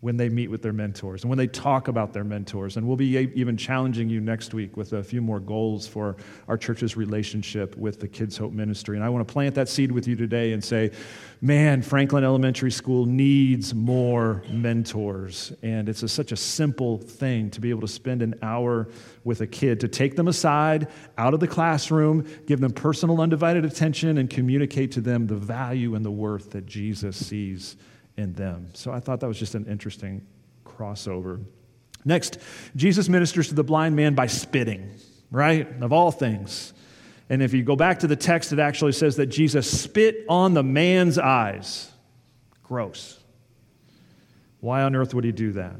when 0.00 0.16
they 0.16 0.30
meet 0.30 0.50
with 0.50 0.62
their 0.62 0.72
mentors 0.72 1.22
and 1.22 1.28
when 1.28 1.36
they 1.36 1.46
talk 1.46 1.88
about 1.88 2.14
their 2.14 2.24
mentors. 2.24 2.78
And 2.78 2.86
we'll 2.86 2.96
be 2.96 3.18
even 3.34 3.56
challenging 3.56 4.08
you 4.08 4.20
next 4.20 4.54
week 4.54 4.76
with 4.76 4.94
a 4.94 5.04
few 5.04 5.20
more 5.20 5.40
goals 5.40 5.86
for 5.86 6.16
our 6.48 6.56
church's 6.56 6.96
relationship 6.96 7.76
with 7.76 8.00
the 8.00 8.08
Kids 8.08 8.38
Hope 8.38 8.52
Ministry. 8.52 8.96
And 8.96 9.04
I 9.04 9.10
want 9.10 9.26
to 9.26 9.30
plant 9.30 9.54
that 9.56 9.68
seed 9.68 9.92
with 9.92 10.08
you 10.08 10.16
today 10.16 10.52
and 10.52 10.64
say, 10.64 10.90
man, 11.42 11.82
Franklin 11.82 12.24
Elementary 12.24 12.70
School 12.70 13.04
needs 13.04 13.74
more 13.74 14.42
mentors. 14.48 15.52
And 15.62 15.86
it's 15.86 16.02
a, 16.02 16.08
such 16.08 16.32
a 16.32 16.36
simple 16.36 16.96
thing 16.96 17.50
to 17.50 17.60
be 17.60 17.68
able 17.68 17.82
to 17.82 17.88
spend 17.88 18.22
an 18.22 18.36
hour 18.40 18.88
with 19.24 19.42
a 19.42 19.46
kid, 19.46 19.80
to 19.80 19.88
take 19.88 20.16
them 20.16 20.28
aside 20.28 20.88
out 21.18 21.34
of 21.34 21.40
the 21.40 21.48
classroom, 21.48 22.26
give 22.46 22.60
them 22.60 22.72
personal, 22.72 23.20
undivided 23.20 23.66
attention, 23.66 24.16
and 24.16 24.30
communicate 24.30 24.92
to 24.92 25.02
them 25.02 25.26
the 25.26 25.36
value 25.36 25.94
and 25.94 26.06
the 26.06 26.10
worth 26.10 26.52
that 26.52 26.64
Jesus 26.64 27.26
sees 27.26 27.76
in 28.20 28.34
them. 28.34 28.68
So 28.74 28.92
I 28.92 29.00
thought 29.00 29.20
that 29.20 29.26
was 29.26 29.38
just 29.38 29.54
an 29.54 29.66
interesting 29.66 30.24
crossover. 30.64 31.42
Next, 32.04 32.38
Jesus 32.76 33.08
ministers 33.08 33.48
to 33.48 33.54
the 33.54 33.64
blind 33.64 33.96
man 33.96 34.14
by 34.14 34.26
spitting, 34.26 34.90
right? 35.30 35.66
Of 35.82 35.92
all 35.92 36.12
things. 36.12 36.72
And 37.28 37.42
if 37.42 37.52
you 37.52 37.62
go 37.62 37.76
back 37.76 38.00
to 38.00 38.06
the 38.06 38.16
text, 38.16 38.52
it 38.52 38.58
actually 38.58 38.92
says 38.92 39.16
that 39.16 39.26
Jesus 39.26 39.70
spit 39.82 40.24
on 40.28 40.54
the 40.54 40.62
man's 40.62 41.18
eyes. 41.18 41.90
Gross. 42.62 43.18
Why 44.60 44.82
on 44.82 44.94
earth 44.94 45.14
would 45.14 45.24
he 45.24 45.32
do 45.32 45.52
that? 45.52 45.76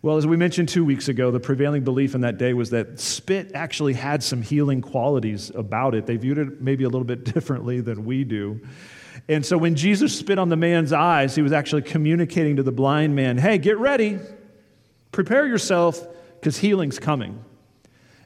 Well, 0.00 0.16
as 0.16 0.26
we 0.26 0.36
mentioned 0.36 0.68
two 0.68 0.84
weeks 0.84 1.08
ago, 1.08 1.30
the 1.30 1.38
prevailing 1.38 1.84
belief 1.84 2.16
in 2.16 2.22
that 2.22 2.36
day 2.36 2.54
was 2.54 2.70
that 2.70 2.98
spit 2.98 3.52
actually 3.54 3.92
had 3.92 4.20
some 4.22 4.42
healing 4.42 4.80
qualities 4.80 5.52
about 5.54 5.94
it. 5.94 6.06
They 6.06 6.16
viewed 6.16 6.38
it 6.38 6.60
maybe 6.60 6.82
a 6.82 6.88
little 6.88 7.04
bit 7.04 7.24
differently 7.34 7.80
than 7.80 8.04
we 8.04 8.24
do. 8.24 8.60
And 9.28 9.44
so 9.44 9.56
when 9.58 9.74
Jesus 9.74 10.18
spit 10.18 10.38
on 10.38 10.48
the 10.48 10.56
man's 10.56 10.92
eyes, 10.92 11.34
he 11.34 11.42
was 11.42 11.52
actually 11.52 11.82
communicating 11.82 12.56
to 12.56 12.62
the 12.62 12.72
blind 12.72 13.14
man, 13.14 13.38
hey, 13.38 13.58
get 13.58 13.78
ready, 13.78 14.18
prepare 15.10 15.46
yourself, 15.46 16.06
because 16.34 16.58
healing's 16.58 16.98
coming. 16.98 17.44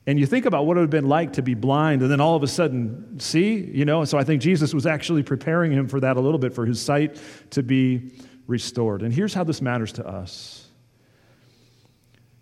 And 0.06 0.20
you 0.20 0.26
think 0.26 0.46
about 0.46 0.66
what 0.66 0.76
it 0.76 0.80
would 0.80 0.84
have 0.84 0.90
been 0.90 1.08
like 1.08 1.34
to 1.34 1.42
be 1.42 1.54
blind 1.54 2.00
and 2.00 2.10
then 2.10 2.20
all 2.20 2.36
of 2.36 2.42
a 2.42 2.46
sudden 2.46 3.18
see, 3.18 3.56
you 3.56 3.84
know. 3.84 4.04
So 4.04 4.16
I 4.16 4.24
think 4.24 4.40
Jesus 4.40 4.72
was 4.72 4.86
actually 4.86 5.24
preparing 5.24 5.72
him 5.72 5.88
for 5.88 5.98
that 6.00 6.16
a 6.16 6.20
little 6.20 6.38
bit, 6.38 6.54
for 6.54 6.64
his 6.64 6.80
sight 6.80 7.20
to 7.50 7.62
be 7.62 8.12
restored. 8.46 9.02
And 9.02 9.12
here's 9.12 9.34
how 9.34 9.42
this 9.42 9.60
matters 9.60 9.92
to 9.94 10.06
us 10.06 10.68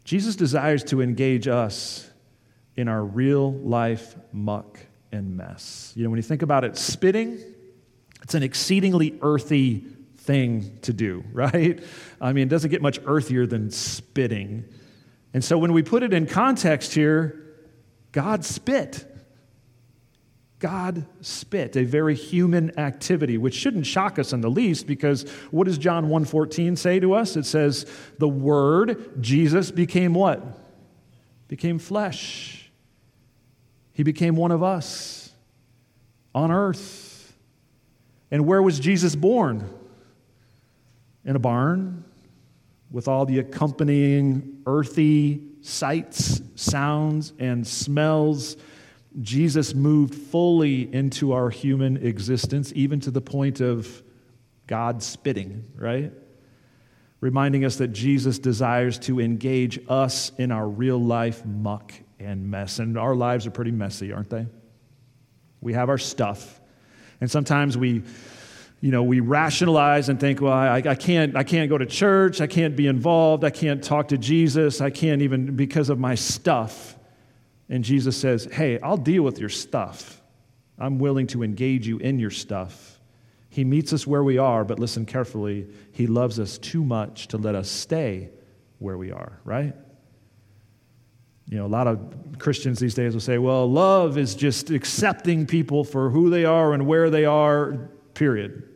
Jesus 0.05 0.37
desires 0.37 0.85
to 0.85 1.01
engage 1.01 1.49
us 1.49 2.11
in 2.77 2.89
our 2.89 3.03
real 3.03 3.53
life 3.53 4.15
muck 4.33 4.79
and 5.11 5.37
mess. 5.37 5.93
You 5.97 6.05
know, 6.05 6.11
when 6.11 6.19
you 6.19 6.23
think 6.23 6.43
about 6.43 6.65
it, 6.65 6.77
spitting, 6.77 7.39
it's 8.25 8.35
an 8.35 8.43
exceedingly 8.43 9.19
earthy 9.21 9.85
thing 10.17 10.79
to 10.83 10.93
do, 10.93 11.23
right? 11.33 11.81
I 12.21 12.33
mean, 12.33 12.49
it 12.49 12.51
doesn't 12.51 12.71
get 12.71 12.83
much 12.83 12.99
earthier 13.05 13.47
than 13.47 13.71
spitting. 13.71 14.65
And 15.33 15.45
so 15.45 15.59
when 15.59 15.73
we 15.73 15.83
put 15.83 16.03
it 16.03 16.13
in 16.13 16.27
context 16.27 16.95
here, 16.95 17.41
God 18.13 18.45
spit. 18.45 19.11
God 20.59 21.07
spit, 21.21 21.77
a 21.77 21.85
very 21.85 22.15
human 22.15 22.79
activity, 22.79 23.37
which 23.37 23.55
shouldn't 23.55 23.85
shock 23.85 24.19
us 24.19 24.33
in 24.33 24.41
the 24.41 24.49
least 24.49 24.87
because 24.87 25.29
what 25.51 25.65
does 25.67 25.77
John 25.77 26.09
1:14 26.09 26.77
say 26.77 26.99
to 27.01 27.13
us? 27.13 27.37
It 27.37 27.45
says, 27.45 27.85
"The 28.19 28.29
word 28.29 29.21
Jesus 29.21 29.71
became 29.71 30.15
what? 30.15 30.43
Became 31.49 31.79
flesh. 31.79 32.71
He 33.93 34.03
became 34.03 34.37
one 34.37 34.53
of 34.53 34.63
us 34.63 35.35
on 36.35 36.51
earth." 36.51 37.04
And 38.35 38.47
where 38.47 38.61
was 38.61 38.81
Jesus 38.81 39.15
born? 39.15 39.65
In 41.25 41.37
a 41.37 41.39
barn 41.39 42.03
with 42.91 43.07
all 43.07 43.27
the 43.27 43.39
accompanying 43.39 44.61
earthy 44.67 45.41
sights, 45.61 46.43
sounds, 46.57 47.33
and 47.39 47.65
smells. 47.65 48.57
Jesus 49.23 49.73
moved 49.73 50.17
fully 50.17 50.93
into 50.93 51.31
our 51.31 51.49
human 51.49 51.97
existence, 52.05 52.73
even 52.75 52.99
to 53.03 53.13
the 53.13 53.21
point 53.21 53.61
of 53.61 54.03
God 54.67 55.01
spitting, 55.01 55.65
right? 55.77 56.11
Reminding 57.21 57.65
us 57.65 57.77
that 57.77 57.93
Jesus 57.93 58.41
desires 58.41 58.99
to 58.99 59.21
engage 59.21 59.79
us 59.89 60.33
in 60.39 60.51
our 60.51 60.69
real 60.69 60.99
life 60.99 61.47
muck 61.47 61.93
and 62.19 62.51
mess. 62.51 62.81
And 62.81 62.99
our 62.99 63.15
lives 63.15 63.47
are 63.47 63.53
pretty 63.53 63.71
messy, 63.71 64.13
aren't 64.13 64.31
they? 64.31 64.47
We 65.61 65.75
have 65.75 65.89
our 65.89 65.99
stuff. 65.99 66.61
And 67.25 67.31
sometimes 67.31 67.79
we, 67.79 68.03
you 68.83 68.91
know, 68.91 69.03
we 69.03 69.21
rationalize 69.21 70.11
and 70.11 70.21
think, 70.21 70.43
well, 70.43 70.53
I, 70.53 70.83
I, 70.85 70.95
can't, 70.95 71.35
I 71.35 71.43
can't 71.43 71.71
go 71.71 71.79
to 71.79 71.87
church, 71.87 72.43
I 72.43 72.47
can't 72.47 72.77
be 72.77 72.87
involved, 72.87 73.45
I 73.45 73.51
can't 73.51 73.83
talk 73.83 74.09
to 74.09 74.19
Jesus, 74.19 74.83
I 74.83 74.91
can't 74.91 75.23
even 75.23 75.57
because 75.57 75.89
of 75.89 75.99
my 75.99 76.17
stuff. 76.17 76.99
And 77.71 77.83
Jesus 77.83 78.15
says, 78.15 78.47
hey, 78.53 78.79
I'll 78.79 78.99
deal 78.99 79.23
with 79.23 79.39
your 79.39 79.49
stuff. 79.49 80.21
I'm 80.79 80.99
willing 80.99 81.27
to 81.29 81.43
engage 81.43 81.87
you 81.87 81.97
in 81.97 82.19
your 82.19 82.31
stuff. 82.31 83.01
He 83.49 83.65
meets 83.65 83.95
us 83.95 84.07
where 84.07 84.23
we 84.23 84.37
are, 84.37 84.63
but 84.63 84.79
listen 84.79 85.07
carefully, 85.07 85.67
He 85.93 86.07
loves 86.07 86.39
us 86.39 86.59
too 86.59 86.85
much 86.85 87.29
to 87.29 87.39
let 87.39 87.55
us 87.55 87.71
stay 87.71 88.29
where 88.81 88.99
we 88.99 89.13
are, 89.13 89.41
right? 89.45 89.75
You 91.49 91.59
know, 91.59 91.67
a 91.67 91.69
lot 91.69 91.87
of 91.87 92.39
Christians 92.39 92.79
these 92.79 92.95
days 92.95 93.13
will 93.13 93.21
say, 93.21 93.39
well, 93.39 93.71
love 93.71 94.17
is 94.19 94.35
just 94.35 94.71
accepting 94.71 95.47
people 95.47 95.85
for 95.85 96.11
who 96.11 96.31
they 96.31 96.45
are 96.45 96.73
and 96.73 96.87
where 96.87 97.11
they 97.11 97.25
are, 97.25 97.91
period. 98.15 98.75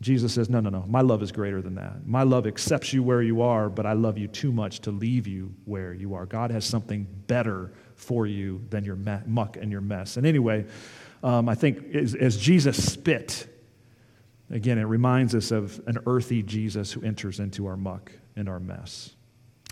Jesus 0.00 0.34
says, 0.34 0.50
No, 0.50 0.60
no, 0.60 0.70
no. 0.70 0.84
My 0.86 1.00
love 1.00 1.22
is 1.22 1.32
greater 1.32 1.62
than 1.62 1.74
that. 1.76 2.06
My 2.06 2.22
love 2.22 2.46
accepts 2.46 2.92
you 2.92 3.02
where 3.02 3.22
you 3.22 3.40
are, 3.42 3.68
but 3.68 3.86
I 3.86 3.94
love 3.94 4.18
you 4.18 4.28
too 4.28 4.52
much 4.52 4.80
to 4.80 4.90
leave 4.90 5.26
you 5.26 5.54
where 5.64 5.94
you 5.94 6.14
are. 6.14 6.26
God 6.26 6.50
has 6.50 6.64
something 6.64 7.06
better 7.26 7.72
for 7.94 8.26
you 8.26 8.62
than 8.68 8.84
your 8.84 8.96
muck 9.26 9.56
and 9.56 9.72
your 9.72 9.80
mess. 9.80 10.18
And 10.18 10.26
anyway, 10.26 10.66
um, 11.22 11.48
I 11.48 11.54
think 11.54 11.94
as, 11.94 12.14
as 12.14 12.36
Jesus 12.36 12.92
spit, 12.92 13.48
again, 14.50 14.78
it 14.78 14.84
reminds 14.84 15.34
us 15.34 15.50
of 15.50 15.80
an 15.86 15.98
earthy 16.06 16.42
Jesus 16.42 16.92
who 16.92 17.02
enters 17.02 17.40
into 17.40 17.66
our 17.66 17.76
muck 17.76 18.12
and 18.36 18.50
our 18.50 18.60
mess. 18.60 19.15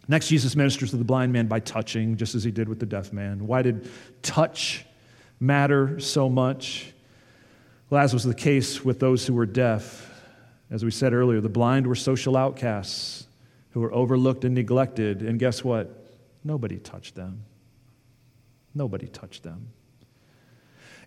Next, 0.07 0.29
Jesus 0.29 0.55
ministers 0.55 0.91
to 0.91 0.97
the 0.97 1.05
blind 1.05 1.33
man 1.33 1.47
by 1.47 1.61
touching, 1.61 2.17
just 2.17 2.35
as 2.35 2.45
he 2.45 2.51
did 2.51 2.69
with 2.69 2.79
the 2.79 2.87
deaf 2.87 3.13
man. 3.13 3.47
Why 3.47 3.63
did 3.63 3.89
touch 4.23 4.85
matter 5.41 5.99
so 5.99 6.29
much? 6.29 6.93
Well, 7.89 8.03
as 8.03 8.13
was 8.13 8.25
the 8.25 8.35
case 8.35 8.85
with 8.85 9.01
those 9.01 9.27
who 9.27 9.35
were 9.35 9.47
deaf, 9.47 10.11
as 10.71 10.85
we 10.85 10.91
said 10.91 11.13
earlier, 11.13 11.41
the 11.41 11.49
blind 11.49 11.87
were 11.87 11.95
social 11.95 12.37
outcasts 12.37 13.27
who 13.71 13.81
were 13.81 13.93
overlooked 13.93 14.45
and 14.45 14.55
neglected. 14.55 15.23
And 15.23 15.39
guess 15.39 15.65
what? 15.65 16.07
Nobody 16.43 16.79
touched 16.79 17.15
them. 17.15 17.45
Nobody 18.75 19.07
touched 19.07 19.43
them. 19.43 19.69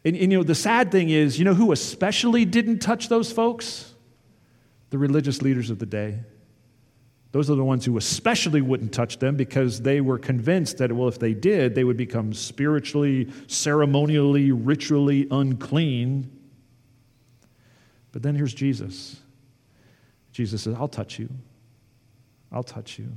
And, 0.06 0.16
and, 0.16 0.32
you 0.32 0.38
know, 0.38 0.44
the 0.44 0.56
sad 0.56 0.92
thing 0.92 1.10
is, 1.10 1.38
you 1.38 1.46
know 1.46 1.54
who 1.54 1.72
especially 1.72 2.46
didn't 2.46 2.80
touch 2.80 3.10
those 3.10 3.32
folks? 3.32 3.94
The 4.90 4.98
religious 4.98 5.42
leaders 5.42 5.70
of 5.70 5.80
the 5.80 5.86
day. 5.86 6.20
Those 7.32 7.50
are 7.50 7.56
the 7.56 7.64
ones 7.64 7.86
who 7.86 7.98
especially 7.98 8.62
wouldn't 8.62 8.94
touch 8.94 9.20
them 9.20 9.36
because 9.36 9.82
they 9.82 10.02
were 10.02 10.18
convinced 10.18 10.78
that, 10.78 10.92
well, 10.92 11.08
if 11.08 11.20
they 11.20 11.34
did, 11.34 11.76
they 11.76 11.84
would 11.84 11.98
become 11.98 12.34
spiritually, 12.34 13.30
ceremonially, 13.48 14.52
ritually 14.52 15.28
unclean. 15.30 16.32
But 18.12 18.24
then 18.24 18.36
here's 18.36 18.54
Jesus. 18.54 19.18
Jesus 20.32 20.64
says, 20.64 20.76
I'll 20.80 20.88
touch 20.88 21.20
you. 21.20 21.30
I'll 22.52 22.64
touch 22.64 22.98
you. 22.98 23.12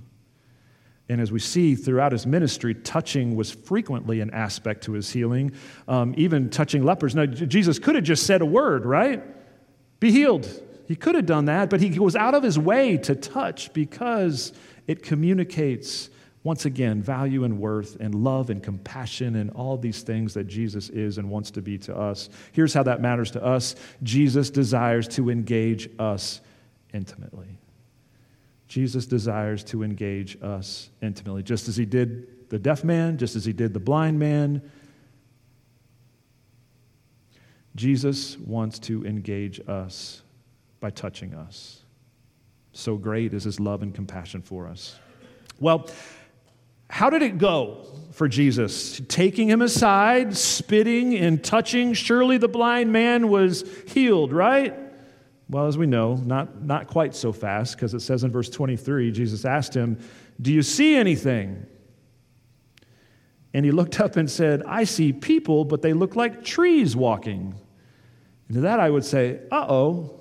And 1.08 1.20
as 1.20 1.32
we 1.32 1.38
see 1.38 1.74
throughout 1.74 2.12
his 2.12 2.26
ministry, 2.26 2.74
touching 2.74 3.34
was 3.34 3.50
frequently 3.50 4.20
an 4.20 4.30
aspect 4.30 4.84
to 4.84 4.92
his 4.92 5.10
healing, 5.10 5.52
um, 5.88 6.14
even 6.16 6.50
touching 6.50 6.84
lepers. 6.84 7.14
Now, 7.14 7.26
Jesus 7.26 7.78
could 7.78 7.96
have 7.96 8.04
just 8.04 8.26
said 8.26 8.42
a 8.42 8.46
word, 8.46 8.84
right? 8.84 9.22
Be 9.98 10.12
healed. 10.12 10.48
He 10.90 10.96
could 10.96 11.14
have 11.14 11.26
done 11.26 11.44
that, 11.44 11.70
but 11.70 11.80
he 11.80 11.88
goes 11.88 12.16
out 12.16 12.34
of 12.34 12.42
his 12.42 12.58
way 12.58 12.96
to 12.96 13.14
touch 13.14 13.72
because 13.72 14.52
it 14.88 15.04
communicates, 15.04 16.10
once 16.42 16.64
again, 16.64 17.00
value 17.00 17.44
and 17.44 17.60
worth 17.60 17.96
and 18.00 18.12
love 18.12 18.50
and 18.50 18.60
compassion 18.60 19.36
and 19.36 19.52
all 19.52 19.76
these 19.76 20.02
things 20.02 20.34
that 20.34 20.48
Jesus 20.48 20.88
is 20.88 21.16
and 21.18 21.30
wants 21.30 21.52
to 21.52 21.62
be 21.62 21.78
to 21.78 21.96
us. 21.96 22.28
Here's 22.50 22.74
how 22.74 22.82
that 22.82 23.00
matters 23.00 23.30
to 23.30 23.44
us 23.44 23.76
Jesus 24.02 24.50
desires 24.50 25.06
to 25.10 25.30
engage 25.30 25.88
us 26.00 26.40
intimately. 26.92 27.56
Jesus 28.66 29.06
desires 29.06 29.62
to 29.62 29.84
engage 29.84 30.42
us 30.42 30.90
intimately, 31.00 31.44
just 31.44 31.68
as 31.68 31.76
he 31.76 31.86
did 31.86 32.50
the 32.50 32.58
deaf 32.58 32.82
man, 32.82 33.16
just 33.16 33.36
as 33.36 33.44
he 33.44 33.52
did 33.52 33.74
the 33.74 33.78
blind 33.78 34.18
man. 34.18 34.60
Jesus 37.76 38.36
wants 38.38 38.80
to 38.80 39.06
engage 39.06 39.60
us 39.68 40.22
by 40.80 40.90
touching 40.90 41.34
us. 41.34 41.82
So 42.72 42.96
great 42.96 43.34
is 43.34 43.44
his 43.44 43.60
love 43.60 43.82
and 43.82 43.94
compassion 43.94 44.42
for 44.42 44.66
us. 44.66 44.98
Well, 45.58 45.88
how 46.88 47.10
did 47.10 47.22
it 47.22 47.38
go 47.38 47.86
for 48.12 48.26
Jesus? 48.26 49.00
Taking 49.08 49.48
him 49.48 49.62
aside, 49.62 50.36
spitting 50.36 51.14
and 51.14 51.42
touching, 51.42 51.92
surely 51.92 52.38
the 52.38 52.48
blind 52.48 52.92
man 52.92 53.28
was 53.28 53.64
healed, 53.86 54.32
right? 54.32 54.76
Well, 55.48 55.66
as 55.66 55.76
we 55.76 55.86
know, 55.86 56.14
not, 56.14 56.62
not 56.62 56.86
quite 56.86 57.14
so 57.14 57.32
fast, 57.32 57.76
because 57.76 57.92
it 57.92 58.00
says 58.00 58.24
in 58.24 58.30
verse 58.30 58.48
23 58.48 59.10
Jesus 59.10 59.44
asked 59.44 59.74
him, 59.74 59.98
Do 60.40 60.52
you 60.52 60.62
see 60.62 60.96
anything? 60.96 61.66
And 63.52 63.64
he 63.64 63.72
looked 63.72 63.98
up 64.00 64.16
and 64.16 64.30
said, 64.30 64.62
I 64.62 64.84
see 64.84 65.12
people, 65.12 65.64
but 65.64 65.82
they 65.82 65.92
look 65.92 66.14
like 66.14 66.44
trees 66.44 66.94
walking. 66.94 67.54
And 68.48 68.54
to 68.54 68.60
that 68.62 68.78
I 68.78 68.90
would 68.90 69.04
say, 69.04 69.40
Uh 69.50 69.66
oh, 69.68 70.19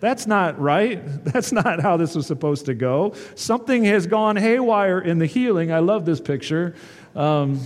that's 0.00 0.26
not 0.26 0.60
right. 0.60 1.02
That's 1.24 1.52
not 1.52 1.80
how 1.80 1.96
this 1.96 2.14
was 2.14 2.26
supposed 2.26 2.66
to 2.66 2.74
go. 2.74 3.14
Something 3.34 3.84
has 3.84 4.06
gone 4.06 4.36
haywire 4.36 5.00
in 5.00 5.18
the 5.18 5.26
healing. 5.26 5.72
I 5.72 5.80
love 5.80 6.04
this 6.04 6.20
picture. 6.20 6.74
Um, 7.16 7.60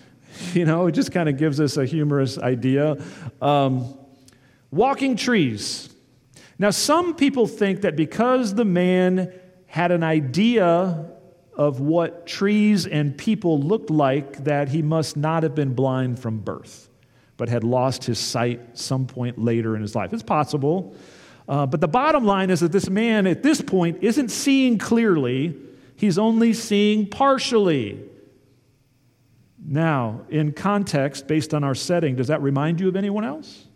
you 0.52 0.64
know, 0.64 0.86
it 0.86 0.92
just 0.92 1.12
kind 1.12 1.28
of 1.28 1.36
gives 1.36 1.60
us 1.60 1.76
a 1.76 1.84
humorous 1.84 2.38
idea. 2.38 3.02
Um, 3.40 3.94
walking 4.70 5.16
trees. 5.16 5.88
Now, 6.58 6.70
some 6.70 7.14
people 7.16 7.46
think 7.46 7.82
that 7.82 7.96
because 7.96 8.54
the 8.54 8.64
man 8.64 9.32
had 9.66 9.90
an 9.90 10.04
idea 10.04 11.10
of 11.54 11.80
what 11.80 12.26
trees 12.26 12.86
and 12.86 13.16
people 13.16 13.60
looked 13.60 13.90
like, 13.90 14.44
that 14.44 14.68
he 14.68 14.82
must 14.82 15.16
not 15.16 15.42
have 15.42 15.54
been 15.54 15.74
blind 15.74 16.18
from 16.18 16.38
birth, 16.38 16.88
but 17.36 17.48
had 17.48 17.64
lost 17.64 18.04
his 18.04 18.18
sight 18.18 18.78
some 18.78 19.06
point 19.06 19.38
later 19.38 19.74
in 19.74 19.82
his 19.82 19.94
life. 19.94 20.12
It's 20.12 20.22
possible. 20.22 20.94
Uh, 21.52 21.66
but 21.66 21.82
the 21.82 21.88
bottom 21.88 22.24
line 22.24 22.48
is 22.48 22.60
that 22.60 22.72
this 22.72 22.88
man 22.88 23.26
at 23.26 23.42
this 23.42 23.60
point 23.60 23.98
isn't 24.00 24.30
seeing 24.30 24.78
clearly, 24.78 25.54
he's 25.96 26.16
only 26.16 26.54
seeing 26.54 27.06
partially. 27.06 28.00
Now, 29.62 30.22
in 30.30 30.52
context, 30.52 31.28
based 31.28 31.52
on 31.52 31.62
our 31.62 31.74
setting, 31.74 32.16
does 32.16 32.28
that 32.28 32.40
remind 32.40 32.80
you 32.80 32.88
of 32.88 32.96
anyone 32.96 33.26
else? 33.26 33.66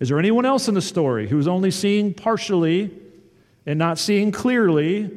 Is 0.00 0.08
there 0.08 0.18
anyone 0.18 0.44
else 0.44 0.66
in 0.66 0.74
the 0.74 0.82
story 0.82 1.28
who's 1.28 1.46
only 1.46 1.70
seeing 1.70 2.14
partially 2.14 2.90
and 3.64 3.78
not 3.78 4.00
seeing 4.00 4.32
clearly? 4.32 5.08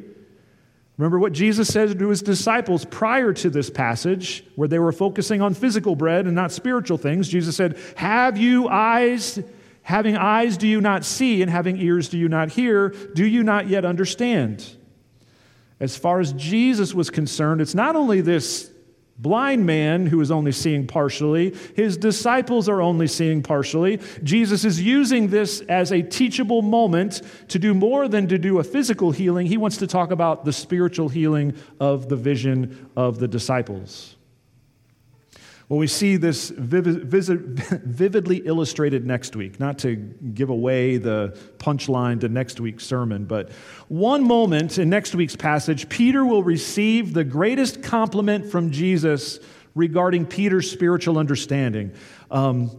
Remember 0.98 1.18
what 1.18 1.32
Jesus 1.32 1.66
said 1.66 1.98
to 1.98 2.08
his 2.10 2.22
disciples 2.22 2.84
prior 2.84 3.32
to 3.32 3.50
this 3.50 3.70
passage, 3.70 4.44
where 4.54 4.68
they 4.68 4.78
were 4.78 4.92
focusing 4.92 5.42
on 5.42 5.52
physical 5.52 5.96
bread 5.96 6.26
and 6.26 6.36
not 6.36 6.52
spiritual 6.52 6.96
things. 6.96 7.28
Jesus 7.28 7.56
said, 7.56 7.76
Have 7.96 8.38
you 8.38 8.68
eyes? 8.68 9.40
Having 9.88 10.18
eyes, 10.18 10.58
do 10.58 10.68
you 10.68 10.82
not 10.82 11.02
see? 11.02 11.40
And 11.40 11.50
having 11.50 11.78
ears, 11.78 12.10
do 12.10 12.18
you 12.18 12.28
not 12.28 12.50
hear? 12.50 12.90
Do 12.90 13.26
you 13.26 13.42
not 13.42 13.68
yet 13.68 13.86
understand? 13.86 14.62
As 15.80 15.96
far 15.96 16.20
as 16.20 16.34
Jesus 16.34 16.92
was 16.92 17.08
concerned, 17.08 17.62
it's 17.62 17.74
not 17.74 17.96
only 17.96 18.20
this 18.20 18.70
blind 19.16 19.64
man 19.64 20.04
who 20.04 20.20
is 20.20 20.30
only 20.30 20.52
seeing 20.52 20.86
partially. 20.86 21.56
His 21.74 21.96
disciples 21.96 22.68
are 22.68 22.82
only 22.82 23.06
seeing 23.06 23.42
partially. 23.42 23.98
Jesus 24.22 24.66
is 24.66 24.78
using 24.78 25.28
this 25.28 25.62
as 25.70 25.90
a 25.90 26.02
teachable 26.02 26.60
moment 26.60 27.22
to 27.48 27.58
do 27.58 27.72
more 27.72 28.08
than 28.08 28.28
to 28.28 28.36
do 28.36 28.58
a 28.58 28.64
physical 28.64 29.10
healing. 29.10 29.46
He 29.46 29.56
wants 29.56 29.78
to 29.78 29.86
talk 29.86 30.10
about 30.10 30.44
the 30.44 30.52
spiritual 30.52 31.08
healing 31.08 31.54
of 31.80 32.10
the 32.10 32.16
vision 32.16 32.90
of 32.94 33.20
the 33.20 33.26
disciples. 33.26 34.17
Well, 35.68 35.78
we 35.78 35.86
see 35.86 36.16
this 36.16 36.48
vividly 36.56 38.36
illustrated 38.38 39.06
next 39.06 39.36
week, 39.36 39.60
not 39.60 39.78
to 39.80 39.96
give 39.96 40.48
away 40.48 40.96
the 40.96 41.38
punchline 41.58 42.20
to 42.20 42.28
next 42.30 42.58
week's 42.58 42.86
sermon, 42.86 43.26
but 43.26 43.50
one 43.88 44.24
moment 44.24 44.78
in 44.78 44.88
next 44.88 45.14
week's 45.14 45.36
passage, 45.36 45.90
Peter 45.90 46.24
will 46.24 46.42
receive 46.42 47.12
the 47.12 47.24
greatest 47.24 47.82
compliment 47.82 48.46
from 48.50 48.70
Jesus 48.70 49.40
regarding 49.74 50.24
Peter's 50.24 50.70
spiritual 50.70 51.18
understanding. 51.18 51.92
Um, 52.30 52.76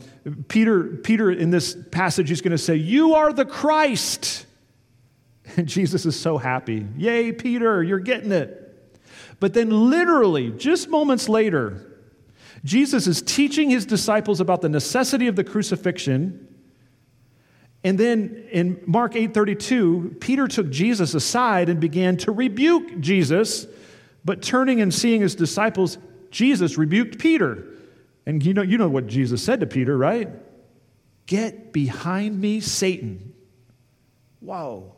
Peter, 0.48 0.84
Peter, 0.84 1.30
in 1.30 1.52
this 1.52 1.78
passage, 1.92 2.32
is 2.32 2.42
going 2.42 2.52
to 2.52 2.58
say, 2.58 2.76
You 2.76 3.14
are 3.14 3.32
the 3.32 3.46
Christ. 3.46 4.48
And 5.58 5.68
Jesus 5.68 6.06
is 6.06 6.20
so 6.20 6.38
happy. 6.38 6.86
Yay, 6.96 7.32
Peter, 7.32 7.82
you're 7.84 7.98
getting 7.98 8.32
it. 8.32 8.66
But 9.40 9.56
then, 9.56 9.90
literally, 9.90 10.52
just 10.52 10.90
moments 10.90 11.28
later, 11.28 11.89
Jesus 12.64 13.08
is 13.08 13.22
teaching 13.22 13.70
his 13.70 13.86
disciples 13.86 14.40
about 14.40 14.62
the 14.62 14.70
necessity 14.70 15.28
of 15.28 15.36
the 15.36 15.44
crucifixion. 15.44 16.48
And 17.84 17.98
then 17.98 18.44
in 18.52 18.82
Mark 18.86 19.16
8:32, 19.16 20.18
Peter 20.20 20.48
took 20.48 20.70
Jesus 20.70 21.14
aside 21.14 21.70
and 21.70 21.80
began 21.80 22.18
to 22.18 22.32
rebuke 22.32 23.00
Jesus, 23.00 23.68
but 24.26 24.42
turning 24.42 24.82
and 24.82 24.94
seeing 24.94 25.22
his 25.22 25.36
disciples, 25.36 25.98
Jesus 26.32 26.78
rebuked 26.78 27.20
Peter. 27.20 27.66
And 28.26 28.46
you 28.46 28.54
know, 28.54 28.62
you 28.62 28.78
know 28.78 28.90
what 28.90 29.08
Jesus 29.08 29.42
said 29.42 29.62
to 29.62 29.66
Peter, 29.66 29.98
right? 29.98 30.30
Get 31.26 31.72
behind 31.72 32.40
me, 32.40 32.60
Satan. 32.60 33.34
Whoa. 34.42 34.96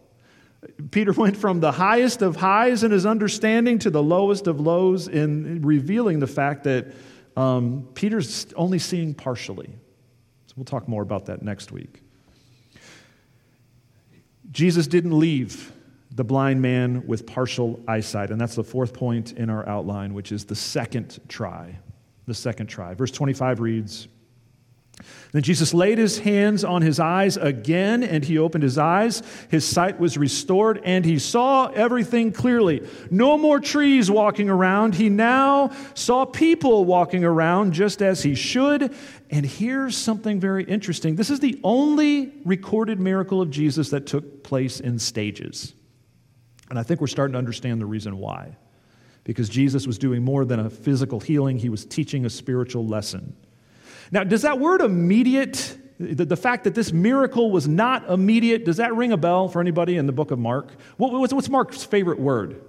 Peter 0.91 1.11
went 1.11 1.37
from 1.37 1.59
the 1.59 1.71
highest 1.71 2.21
of 2.21 2.35
highs 2.35 2.83
in 2.83 2.91
his 2.91 3.05
understanding 3.05 3.79
to 3.79 3.89
the 3.89 4.01
lowest 4.01 4.47
of 4.47 4.59
lows 4.59 5.07
in 5.07 5.61
revealing 5.61 6.19
the 6.19 6.27
fact 6.27 6.63
that 6.63 6.93
um, 7.37 7.87
Peter's 7.93 8.47
only 8.55 8.79
seeing 8.79 9.13
partially. 9.13 9.69
So 10.47 10.53
we'll 10.57 10.65
talk 10.65 10.87
more 10.87 11.01
about 11.01 11.27
that 11.27 11.41
next 11.41 11.71
week. 11.71 12.01
Jesus 14.51 14.87
didn't 14.87 15.17
leave 15.17 15.71
the 16.13 16.25
blind 16.25 16.61
man 16.61 17.07
with 17.07 17.25
partial 17.25 17.79
eyesight, 17.87 18.31
and 18.31 18.39
that's 18.39 18.55
the 18.55 18.63
fourth 18.63 18.93
point 18.93 19.31
in 19.33 19.49
our 19.49 19.67
outline, 19.67 20.13
which 20.13 20.31
is 20.31 20.43
the 20.45 20.55
second 20.55 21.19
try. 21.29 21.79
The 22.25 22.33
second 22.33 22.67
try. 22.67 22.93
Verse 22.93 23.11
25 23.11 23.61
reads, 23.61 24.07
then 25.31 25.43
Jesus 25.43 25.73
laid 25.73 25.97
his 25.97 26.19
hands 26.19 26.63
on 26.63 26.81
his 26.81 26.99
eyes 26.99 27.37
again, 27.37 28.03
and 28.03 28.23
he 28.23 28.37
opened 28.37 28.63
his 28.63 28.77
eyes. 28.77 29.23
His 29.49 29.65
sight 29.65 29.99
was 29.99 30.17
restored, 30.17 30.81
and 30.83 31.05
he 31.05 31.19
saw 31.19 31.67
everything 31.67 32.31
clearly. 32.31 32.87
No 33.09 33.37
more 33.37 33.59
trees 33.59 34.11
walking 34.11 34.49
around. 34.49 34.95
He 34.95 35.09
now 35.09 35.71
saw 35.93 36.25
people 36.25 36.85
walking 36.85 37.23
around 37.23 37.73
just 37.73 38.01
as 38.01 38.23
he 38.23 38.35
should. 38.35 38.93
And 39.29 39.45
here's 39.45 39.95
something 39.95 40.39
very 40.39 40.65
interesting 40.65 41.15
this 41.15 41.29
is 41.29 41.39
the 41.39 41.59
only 41.63 42.33
recorded 42.43 42.99
miracle 42.99 43.41
of 43.41 43.49
Jesus 43.49 43.89
that 43.91 44.05
took 44.05 44.43
place 44.43 44.79
in 44.79 44.99
stages. 44.99 45.73
And 46.69 46.77
I 46.77 46.83
think 46.83 47.01
we're 47.01 47.07
starting 47.07 47.33
to 47.33 47.37
understand 47.37 47.79
the 47.81 47.85
reason 47.85 48.17
why. 48.17 48.57
Because 49.23 49.49
Jesus 49.49 49.85
was 49.85 49.97
doing 49.97 50.23
more 50.23 50.45
than 50.45 50.59
a 50.59 50.69
physical 50.69 51.19
healing, 51.19 51.59
he 51.59 51.69
was 51.69 51.85
teaching 51.85 52.25
a 52.25 52.29
spiritual 52.29 52.87
lesson. 52.87 53.35
Now, 54.11 54.23
does 54.25 54.41
that 54.41 54.59
word 54.59 54.81
immediate, 54.81 55.77
the, 55.97 56.25
the, 56.25 56.35
fact 56.35 56.65
that 56.65 56.75
this 56.75 56.91
miracle 56.91 57.49
was 57.49 57.67
not 57.67 58.09
immediate, 58.09 58.65
does 58.65 58.77
that 58.77 58.93
ring 58.93 59.13
a 59.13 59.17
bell 59.17 59.47
for 59.47 59.61
anybody 59.61 59.95
in 59.95 60.05
the 60.05 60.11
book 60.11 60.31
of 60.31 60.39
Mark? 60.39 60.71
What, 60.97 61.13
what's, 61.13 61.33
what's 61.33 61.49
Mark's 61.49 61.83
favorite 61.83 62.19
word? 62.19 62.61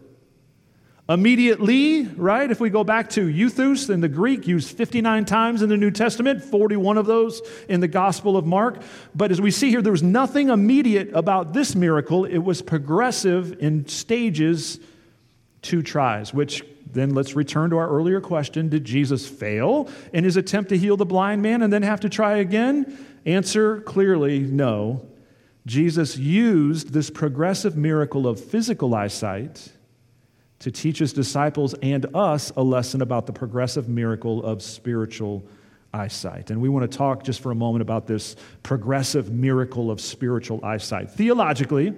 Immediately, 1.08 2.04
right? 2.04 2.48
If 2.48 2.60
we 2.60 2.70
go 2.70 2.84
back 2.84 3.10
to 3.10 3.26
euthus 3.26 3.90
in 3.90 4.00
the 4.00 4.08
Greek, 4.08 4.46
used 4.46 4.76
59 4.76 5.24
times 5.24 5.60
in 5.60 5.68
the 5.68 5.76
New 5.76 5.90
Testament, 5.90 6.44
41 6.44 6.96
of 6.96 7.06
those 7.06 7.42
in 7.68 7.80
the 7.80 7.88
Gospel 7.88 8.36
of 8.36 8.46
Mark. 8.46 8.80
But 9.12 9.32
as 9.32 9.40
we 9.40 9.50
see 9.50 9.68
here, 9.68 9.82
there 9.82 9.90
was 9.90 10.04
nothing 10.04 10.48
immediate 10.48 11.10
about 11.12 11.54
this 11.54 11.74
miracle. 11.74 12.24
It 12.24 12.38
was 12.38 12.62
progressive 12.62 13.60
in 13.60 13.88
stages, 13.88 14.78
two 15.60 15.82
tries, 15.82 16.32
which 16.32 16.64
then 16.92 17.14
let's 17.14 17.34
return 17.34 17.70
to 17.70 17.78
our 17.78 17.88
earlier 17.88 18.20
question 18.20 18.68
Did 18.68 18.84
Jesus 18.84 19.26
fail 19.26 19.88
in 20.12 20.24
his 20.24 20.36
attempt 20.36 20.70
to 20.70 20.78
heal 20.78 20.96
the 20.96 21.06
blind 21.06 21.42
man 21.42 21.62
and 21.62 21.72
then 21.72 21.82
have 21.82 22.00
to 22.00 22.08
try 22.08 22.38
again? 22.38 22.98
Answer 23.24 23.80
clearly 23.80 24.40
no. 24.40 25.06
Jesus 25.64 26.16
used 26.16 26.92
this 26.92 27.08
progressive 27.08 27.76
miracle 27.76 28.26
of 28.26 28.42
physical 28.42 28.94
eyesight 28.94 29.68
to 30.58 30.70
teach 30.70 30.98
his 30.98 31.12
disciples 31.12 31.74
and 31.82 32.06
us 32.14 32.50
a 32.56 32.62
lesson 32.62 33.02
about 33.02 33.26
the 33.26 33.32
progressive 33.32 33.88
miracle 33.88 34.44
of 34.44 34.62
spiritual 34.62 35.44
eyesight. 35.94 36.50
And 36.50 36.60
we 36.60 36.68
want 36.68 36.90
to 36.90 36.98
talk 36.98 37.22
just 37.22 37.40
for 37.40 37.50
a 37.50 37.54
moment 37.54 37.82
about 37.82 38.06
this 38.06 38.36
progressive 38.62 39.30
miracle 39.30 39.90
of 39.90 40.00
spiritual 40.00 40.64
eyesight. 40.64 41.10
Theologically, 41.10 41.94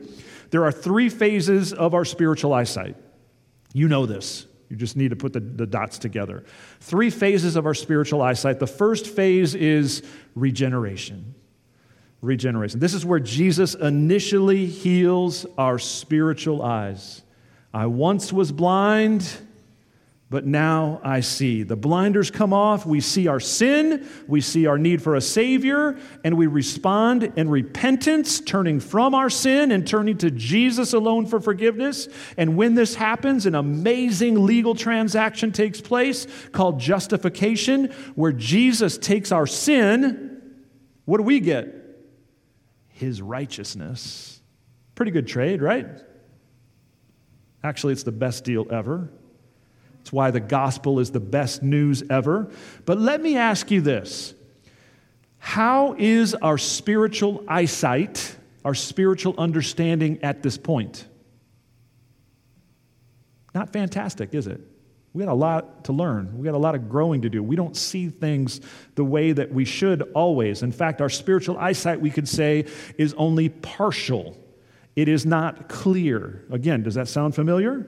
there 0.51 0.65
are 0.65 0.73
three 0.73 1.09
phases 1.09 1.73
of 1.73 1.95
our 1.95 2.05
spiritual 2.05 2.53
eyesight. 2.53 2.97
You 3.73 3.89
know 3.89 4.07
this. 4.07 4.47
You 4.75 4.79
just 4.79 4.97
need 4.97 5.11
to 5.11 5.17
put 5.17 5.33
the, 5.33 5.39
the 5.39 5.69
dots 5.69 5.99
together. 5.99 6.43
Three 6.81 7.09
phases 7.09 7.55
of 7.55 7.65
our 7.65 7.75
spiritual 7.75 8.23
eyesight. 8.23 8.59
The 8.59 8.67
first 8.67 9.07
phase 9.07 9.55
is 9.55 10.03
regeneration. 10.35 11.37
Regeneration. 12.21 12.81
This 12.81 12.93
is 12.93 13.07
where 13.07 13.21
Jesus 13.21 13.77
initially 13.77 14.67
heals 14.67 15.47
our 15.57 15.79
spiritual 15.79 16.61
eyes. 16.61 17.23
I 17.73 17.87
once 17.87 18.33
was 18.33 18.51
blind 18.51 19.31
but 20.31 20.47
now 20.47 21.01
I 21.05 21.21
see. 21.21 21.63
The 21.63 21.77
blinders 21.77 22.31
come 22.31 22.53
off. 22.53 22.87
We 22.87 23.01
see 23.01 23.29
our 23.29 23.39
sin. 23.39 24.09
We 24.27 24.41
see 24.41 24.67
our 24.67 24.79
need 24.79 25.03
for 25.03 25.15
a 25.15 25.21
Savior. 25.21 25.99
And 26.25 26.37
we 26.37 26.47
respond 26.47 27.35
in 27.37 27.49
repentance, 27.51 28.41
turning 28.41 28.81
from 28.81 29.15
our 29.15 29.29
sin 29.29 29.71
and 29.71 29.87
turning 29.87 30.19
to 30.19 30.31
Jesus 30.31 30.93
alone 30.93 31.27
for 31.27 31.41
forgiveness. 31.41 32.09
And 32.39 32.57
when 32.57 32.75
this 32.75 32.95
happens, 32.95 33.47
an 33.47 33.55
amazing 33.55 34.45
legal 34.45 34.75
transaction 34.75 35.53
takes 35.53 35.81
place 35.81 36.27
called 36.53 36.81
justification, 36.81 37.93
where 38.15 38.33
Jesus 38.33 38.97
takes 38.99 39.31
our 39.31 39.47
sin. 39.47 40.41
What 41.05 41.19
do 41.19 41.25
we 41.25 41.39
get? 41.39 41.73
His 42.89 43.21
righteousness. 43.21 44.41
Pretty 44.95 45.13
good 45.13 45.29
trade, 45.29 45.61
right? 45.61 45.87
Actually, 47.63 47.93
it's 47.93 48.05
the 48.05 48.13
best 48.13 48.43
deal 48.45 48.67
ever. 48.73 49.11
It's 50.05 50.13
why 50.13 50.31
the 50.31 50.39
gospel 50.39 51.01
is 51.01 51.13
the 51.13 51.19
best 51.19 51.63
news 51.63 52.03
ever. 52.11 52.51
But 52.85 52.99
let 52.99 53.23
me 53.23 53.39
ask 53.39 53.71
you 53.71 53.81
this 53.81 54.35
How 55.39 55.95
is 55.99 56.35
our 56.35 56.59
spiritual 56.59 57.43
eyesight, 57.49 58.37
our 58.67 58.75
spiritual 58.75 59.35
understanding 59.39 60.19
at 60.23 60.43
this 60.43 60.59
point? 60.59 61.07
Not 63.55 63.73
fantastic, 63.73 64.35
is 64.35 64.47
it? 64.47 64.61
We 65.15 65.25
got 65.25 65.33
a 65.33 65.35
lot 65.35 65.85
to 65.85 65.95
learn. 65.95 66.37
We 66.37 66.45
got 66.45 66.55
a 66.55 66.59
lot 66.59 66.75
of 66.75 66.91
growing 66.91 67.23
to 67.23 67.31
do. 67.31 67.43
We 67.43 67.57
don't 67.57 67.75
see 67.75 68.11
things 68.11 68.61
the 68.97 69.05
way 69.05 69.33
that 69.33 69.55
we 69.55 69.65
should 69.65 70.03
always. 70.13 70.63
In 70.63 70.71
fact, 70.71 71.01
our 71.01 71.09
spiritual 71.09 71.57
eyesight, 71.57 71.99
we 71.99 72.11
could 72.11 72.29
say, 72.29 72.67
is 72.99 73.15
only 73.15 73.49
partial. 73.49 74.37
It 74.97 75.09
is 75.09 75.25
not 75.25 75.71
clear. 75.71 76.45
Again, 76.51 76.83
does 76.83 76.97
that 76.97 77.09
sound 77.09 77.35
familiar? 77.35 77.87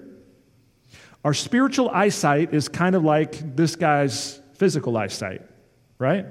Our 1.26 1.34
spiritual 1.34 1.90
eyesight 1.90 2.54
is 2.54 2.68
kind 2.68 2.94
of 2.94 3.02
like 3.02 3.56
this 3.56 3.74
guy's 3.74 4.40
physical 4.54 4.96
eyesight, 4.96 5.42
right? 5.98 6.24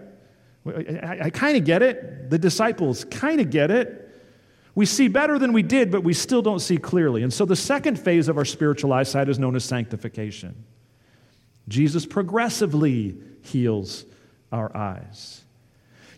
I, 0.66 1.20
I 1.24 1.30
kind 1.32 1.58
of 1.58 1.66
get 1.66 1.82
it. 1.82 2.30
The 2.30 2.40
disciples 2.40 3.04
kind 3.04 3.42
of 3.42 3.50
get 3.50 3.72
it. 3.72 4.10
We 4.74 4.86
see 4.86 5.10
better 5.10 5.38
than 5.38 5.52
we 5.52 5.64
did, 5.64 5.92
but 5.92 6.06
we 6.06 6.14
still 6.14 6.42
don't 6.42 6.62
see 6.62 6.78
clearly. 6.78 7.24
And 7.24 7.34
so 7.34 7.44
the 7.44 7.58
second 7.58 8.00
phase 8.00 8.30
of 8.30 8.38
our 8.38 8.46
spiritual 8.46 8.94
eyesight 8.94 9.28
is 9.28 9.38
known 9.38 9.58
as 9.58 9.66
sanctification. 9.66 10.64
Jesus 11.68 12.06
progressively 12.06 13.18
heals 13.42 14.06
our 14.50 14.74
eyes. 14.78 15.44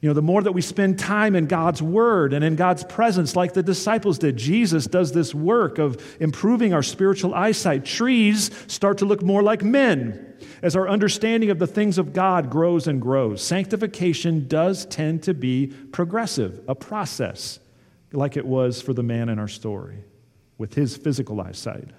You 0.01 0.09
know, 0.09 0.13
the 0.13 0.21
more 0.21 0.43
that 0.43 0.51
we 0.51 0.61
spend 0.61 0.99
time 0.99 1.35
in 1.35 1.47
God's 1.47 1.81
Word 1.81 2.33
and 2.33 2.43
in 2.43 2.55
God's 2.55 2.83
presence, 2.83 3.35
like 3.35 3.53
the 3.53 3.63
disciples 3.63 4.19
did, 4.19 4.37
Jesus 4.37 4.85
does 4.85 5.11
this 5.11 5.33
work 5.33 5.79
of 5.79 6.01
improving 6.19 6.73
our 6.73 6.83
spiritual 6.83 7.33
eyesight. 7.33 7.83
Trees 7.83 8.51
start 8.67 8.99
to 8.99 9.05
look 9.05 9.23
more 9.23 9.41
like 9.41 9.63
men 9.63 10.35
as 10.61 10.75
our 10.75 10.87
understanding 10.87 11.49
of 11.49 11.57
the 11.57 11.65
things 11.65 11.97
of 11.97 12.13
God 12.13 12.51
grows 12.51 12.87
and 12.87 13.01
grows. 13.01 13.41
Sanctification 13.41 14.47
does 14.47 14.85
tend 14.85 15.23
to 15.23 15.33
be 15.33 15.67
progressive, 15.67 16.61
a 16.67 16.75
process, 16.75 17.59
like 18.11 18.37
it 18.37 18.45
was 18.45 18.81
for 18.81 18.93
the 18.93 19.03
man 19.03 19.29
in 19.29 19.39
our 19.39 19.47
story 19.47 20.03
with 20.59 20.75
his 20.75 20.95
physical 20.95 21.41
eyesight. 21.41 21.89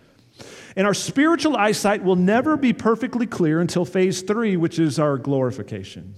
And 0.77 0.87
our 0.87 0.95
spiritual 0.95 1.57
eyesight 1.57 2.05
will 2.05 2.17
never 2.17 2.57
be 2.57 2.73
perfectly 2.73 3.27
clear 3.27 3.61
until 3.61 3.85
phase 3.85 4.23
three, 4.23 4.57
which 4.57 4.79
is 4.79 5.01
our 5.01 5.19
glorification 5.19 6.15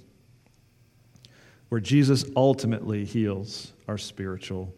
where 1.70 1.80
Jesus 1.80 2.24
ultimately 2.36 3.04
heals 3.04 3.72
our 3.88 3.96
spiritual 3.96 4.74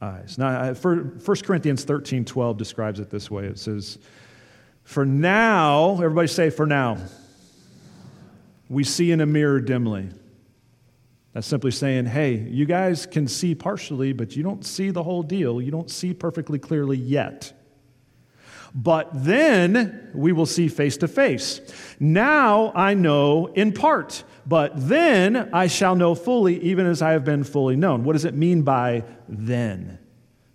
eyes. 0.00 0.38
Now, 0.38 0.72
1 0.72 1.20
Corinthians 1.44 1.84
13 1.84 2.24
12 2.24 2.56
describes 2.56 3.00
it 3.00 3.10
this 3.10 3.30
way 3.30 3.44
it 3.44 3.58
says, 3.58 3.98
For 4.84 5.04
now, 5.04 5.94
everybody 5.94 6.28
say, 6.28 6.50
for 6.50 6.66
now, 6.66 6.98
we 8.68 8.84
see 8.84 9.12
in 9.12 9.20
a 9.20 9.26
mirror 9.26 9.60
dimly. 9.60 10.08
That's 11.32 11.46
simply 11.46 11.70
saying, 11.70 12.06
hey, 12.06 12.34
you 12.34 12.64
guys 12.64 13.04
can 13.04 13.28
see 13.28 13.54
partially, 13.54 14.14
but 14.14 14.34
you 14.36 14.42
don't 14.42 14.64
see 14.64 14.88
the 14.88 15.02
whole 15.02 15.22
deal. 15.22 15.60
You 15.60 15.70
don't 15.70 15.90
see 15.90 16.14
perfectly 16.14 16.58
clearly 16.58 16.96
yet. 16.96 17.52
But 18.76 19.08
then 19.12 20.10
we 20.14 20.30
will 20.32 20.46
see 20.46 20.68
face 20.68 20.98
to 20.98 21.08
face. 21.08 21.60
Now 21.98 22.70
I 22.74 22.94
know 22.94 23.46
in 23.46 23.72
part 23.72 24.22
but 24.46 24.72
then 24.76 25.50
I 25.52 25.66
shall 25.66 25.96
know 25.96 26.14
fully, 26.14 26.60
even 26.60 26.86
as 26.86 27.02
I 27.02 27.12
have 27.12 27.24
been 27.24 27.42
fully 27.42 27.74
known. 27.74 28.04
What 28.04 28.12
does 28.12 28.24
it 28.24 28.34
mean 28.34 28.62
by 28.62 29.02
then? 29.28 29.98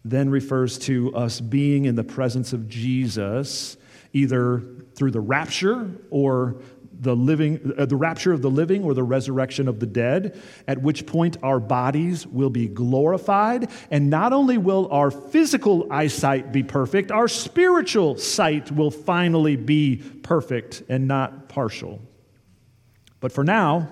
Then 0.05 0.29
refers 0.29 0.79
to 0.79 1.13
us 1.13 1.41
being 1.41 1.86
in 1.86 1.95
the 1.95 2.03
presence 2.03 2.53
of 2.53 2.69
Jesus, 2.69 3.75
either 4.13 4.63
through 4.95 5.12
the 5.12 5.19
rapture 5.19 5.91
or 6.10 6.55
the 6.99 7.15
living 7.15 7.73
uh, 7.77 7.86
the 7.86 7.95
rapture 7.95 8.34
of 8.34 8.41
the 8.41 8.49
living 8.49 8.84
or 8.84 8.93
the 8.93 9.04
resurrection 9.04 9.67
of 9.67 9.80
the 9.80 9.86
dead 9.86 10.39
at 10.67 10.82
which 10.82 11.06
point 11.06 11.38
our 11.41 11.60
bodies 11.60 12.27
will 12.27 12.49
be 12.49 12.67
glorified 12.67 13.69
and 13.89 14.10
not 14.10 14.34
only 14.34 14.58
will 14.58 14.88
our 14.91 15.10
physical 15.10 15.91
eyesight 15.91 16.51
be 16.51 16.62
perfect 16.62 17.12
our 17.12 17.27
spiritual 17.27 18.17
sight 18.17 18.71
will 18.71 18.91
finally 18.91 19.56
be 19.56 19.97
perfect 20.21 20.84
and 20.89 21.08
not 21.08 21.47
partial 21.49 22.01
but 23.21 23.32
for 23.32 23.43
now, 23.45 23.88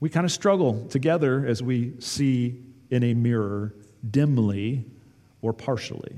we 0.00 0.10
kind 0.10 0.26
of 0.26 0.32
struggle 0.32 0.86
together 0.88 1.46
as 1.46 1.62
we 1.62 1.94
see 2.00 2.60
in 2.90 3.02
a 3.02 3.14
mirror 3.14 3.74
dimly 4.08 4.84
or 5.40 5.52
partially. 5.52 6.16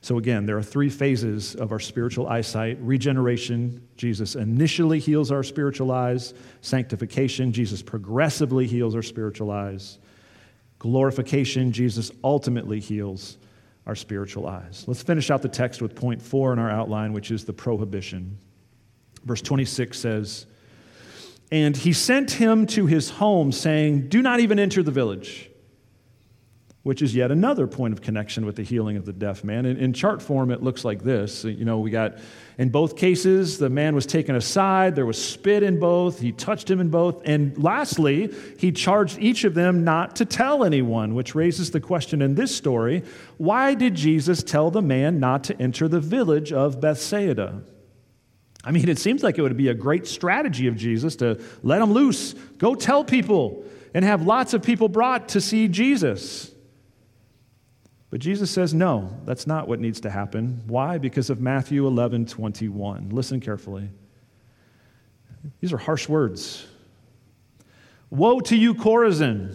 So, 0.00 0.18
again, 0.18 0.46
there 0.46 0.56
are 0.56 0.62
three 0.62 0.90
phases 0.90 1.56
of 1.56 1.72
our 1.72 1.80
spiritual 1.80 2.28
eyesight 2.28 2.78
regeneration, 2.80 3.86
Jesus 3.96 4.36
initially 4.36 5.00
heals 5.00 5.32
our 5.32 5.42
spiritual 5.42 5.90
eyes, 5.90 6.34
sanctification, 6.60 7.52
Jesus 7.52 7.82
progressively 7.82 8.66
heals 8.66 8.94
our 8.94 9.02
spiritual 9.02 9.50
eyes, 9.50 9.98
glorification, 10.78 11.72
Jesus 11.72 12.12
ultimately 12.22 12.78
heals 12.78 13.38
our 13.86 13.96
spiritual 13.96 14.46
eyes. 14.46 14.84
Let's 14.86 15.02
finish 15.02 15.30
out 15.30 15.42
the 15.42 15.48
text 15.48 15.82
with 15.82 15.96
point 15.96 16.22
four 16.22 16.52
in 16.52 16.60
our 16.60 16.70
outline, 16.70 17.12
which 17.12 17.32
is 17.32 17.44
the 17.44 17.52
prohibition. 17.52 18.38
Verse 19.24 19.42
26 19.42 19.98
says, 19.98 20.46
And 21.50 21.76
he 21.76 21.92
sent 21.92 22.30
him 22.30 22.66
to 22.66 22.86
his 22.86 23.10
home, 23.10 23.50
saying, 23.50 24.10
Do 24.10 24.22
not 24.22 24.38
even 24.38 24.60
enter 24.60 24.82
the 24.84 24.92
village 24.92 25.50
which 26.84 27.02
is 27.02 27.14
yet 27.14 27.30
another 27.30 27.66
point 27.66 27.92
of 27.92 28.00
connection 28.00 28.46
with 28.46 28.56
the 28.56 28.62
healing 28.62 28.96
of 28.96 29.04
the 29.04 29.12
deaf 29.12 29.42
man. 29.42 29.66
In, 29.66 29.76
in, 29.76 29.92
chart 29.92 30.22
form, 30.22 30.50
it 30.50 30.62
looks 30.62 30.84
like 30.84 31.02
this. 31.02 31.44
You 31.44 31.64
know, 31.64 31.80
we 31.80 31.90
got, 31.90 32.18
in 32.56 32.70
both 32.70 32.96
cases, 32.96 33.58
the 33.58 33.68
man 33.68 33.94
was 33.94 34.06
taken 34.06 34.36
aside, 34.36 34.94
there 34.94 35.04
was 35.04 35.22
spit 35.22 35.62
in 35.62 35.80
both, 35.80 36.20
he 36.20 36.32
touched 36.32 36.70
him 36.70 36.80
in 36.80 36.88
both, 36.88 37.20
and 37.24 37.56
lastly, 37.62 38.32
he 38.58 38.70
charged 38.70 39.18
each 39.18 39.44
of 39.44 39.54
them 39.54 39.84
not 39.84 40.16
to 40.16 40.24
tell 40.24 40.64
anyone, 40.64 41.14
which 41.14 41.34
raises 41.34 41.70
the 41.72 41.80
question 41.80 42.22
in 42.22 42.34
this 42.34 42.54
story 42.54 43.02
why 43.36 43.74
did 43.74 43.94
Jesus 43.94 44.42
tell 44.42 44.70
the 44.70 44.82
man 44.82 45.20
not 45.20 45.44
to 45.44 45.60
enter 45.60 45.88
the 45.88 46.00
village 46.00 46.52
of 46.52 46.80
Bethsaida? 46.80 47.62
I 48.64 48.72
mean, 48.72 48.88
it 48.88 48.98
seems 48.98 49.22
like 49.22 49.38
it 49.38 49.42
would 49.42 49.56
be 49.56 49.68
a 49.68 49.74
great 49.74 50.06
strategy 50.06 50.66
of 50.66 50.76
Jesus 50.76 51.16
to 51.16 51.40
let 51.62 51.80
him 51.80 51.92
loose, 51.92 52.34
go 52.58 52.74
tell 52.74 53.04
people, 53.04 53.64
and 53.94 54.04
have 54.04 54.26
lots 54.26 54.54
of 54.54 54.62
people 54.62 54.88
brought 54.88 55.30
to 55.30 55.40
see 55.40 55.68
Jesus. 55.68 56.50
But 58.10 58.20
Jesus 58.20 58.50
says, 58.50 58.72
no, 58.72 59.18
that's 59.24 59.46
not 59.46 59.68
what 59.68 59.80
needs 59.80 60.00
to 60.00 60.10
happen. 60.10 60.62
Why? 60.66 60.98
Because 60.98 61.28
of 61.28 61.40
Matthew 61.40 61.86
11 61.86 62.26
21. 62.26 63.10
Listen 63.10 63.40
carefully. 63.40 63.90
These 65.60 65.72
are 65.72 65.78
harsh 65.78 66.08
words. 66.08 66.66
Woe 68.10 68.40
to 68.40 68.56
you, 68.56 68.74
Chorazin! 68.74 69.54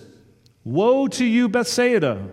Woe 0.63 1.07
to 1.07 1.25
you, 1.25 1.49
Bethsaida! 1.49 2.29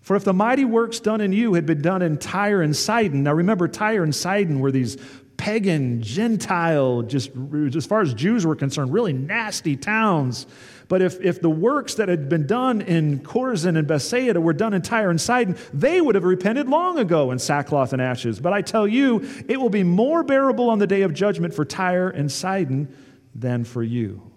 For 0.00 0.16
if 0.16 0.24
the 0.24 0.32
mighty 0.32 0.64
works 0.64 1.00
done 1.00 1.20
in 1.20 1.32
you 1.32 1.54
had 1.54 1.66
been 1.66 1.82
done 1.82 2.02
in 2.02 2.18
Tyre 2.18 2.62
and 2.62 2.76
Sidon, 2.76 3.22
now 3.22 3.32
remember, 3.32 3.68
Tyre 3.68 4.02
and 4.02 4.14
Sidon 4.14 4.60
were 4.60 4.72
these 4.72 4.96
pagan, 5.40 6.02
Gentile, 6.02 7.00
just 7.00 7.30
as 7.74 7.86
far 7.86 8.02
as 8.02 8.12
Jews 8.12 8.44
were 8.44 8.54
concerned, 8.54 8.92
really 8.92 9.14
nasty 9.14 9.74
towns. 9.74 10.46
But 10.86 11.00
if, 11.00 11.18
if 11.22 11.40
the 11.40 11.48
works 11.48 11.94
that 11.94 12.10
had 12.10 12.28
been 12.28 12.46
done 12.46 12.82
in 12.82 13.20
Chorazin 13.20 13.78
and 13.78 13.88
Bethsaida 13.88 14.38
were 14.38 14.52
done 14.52 14.74
in 14.74 14.82
Tyre 14.82 15.08
and 15.08 15.18
Sidon, 15.18 15.56
they 15.72 16.02
would 16.02 16.14
have 16.14 16.24
repented 16.24 16.68
long 16.68 16.98
ago 16.98 17.30
in 17.30 17.38
sackcloth 17.38 17.94
and 17.94 18.02
ashes. 18.02 18.38
But 18.38 18.52
I 18.52 18.60
tell 18.60 18.86
you, 18.86 19.26
it 19.48 19.58
will 19.58 19.70
be 19.70 19.82
more 19.82 20.22
bearable 20.22 20.68
on 20.68 20.78
the 20.78 20.86
day 20.86 21.02
of 21.02 21.14
judgment 21.14 21.54
for 21.54 21.64
Tyre 21.64 22.10
and 22.10 22.30
Sidon 22.30 22.94
than 23.34 23.64
for 23.64 23.82
you. 23.82 24.30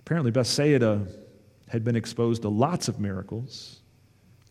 Apparently, 0.00 0.30
Bethsaida 0.30 1.06
had 1.68 1.84
been 1.84 1.96
exposed 1.96 2.40
to 2.42 2.48
lots 2.48 2.88
of 2.88 2.98
miracles, 2.98 3.80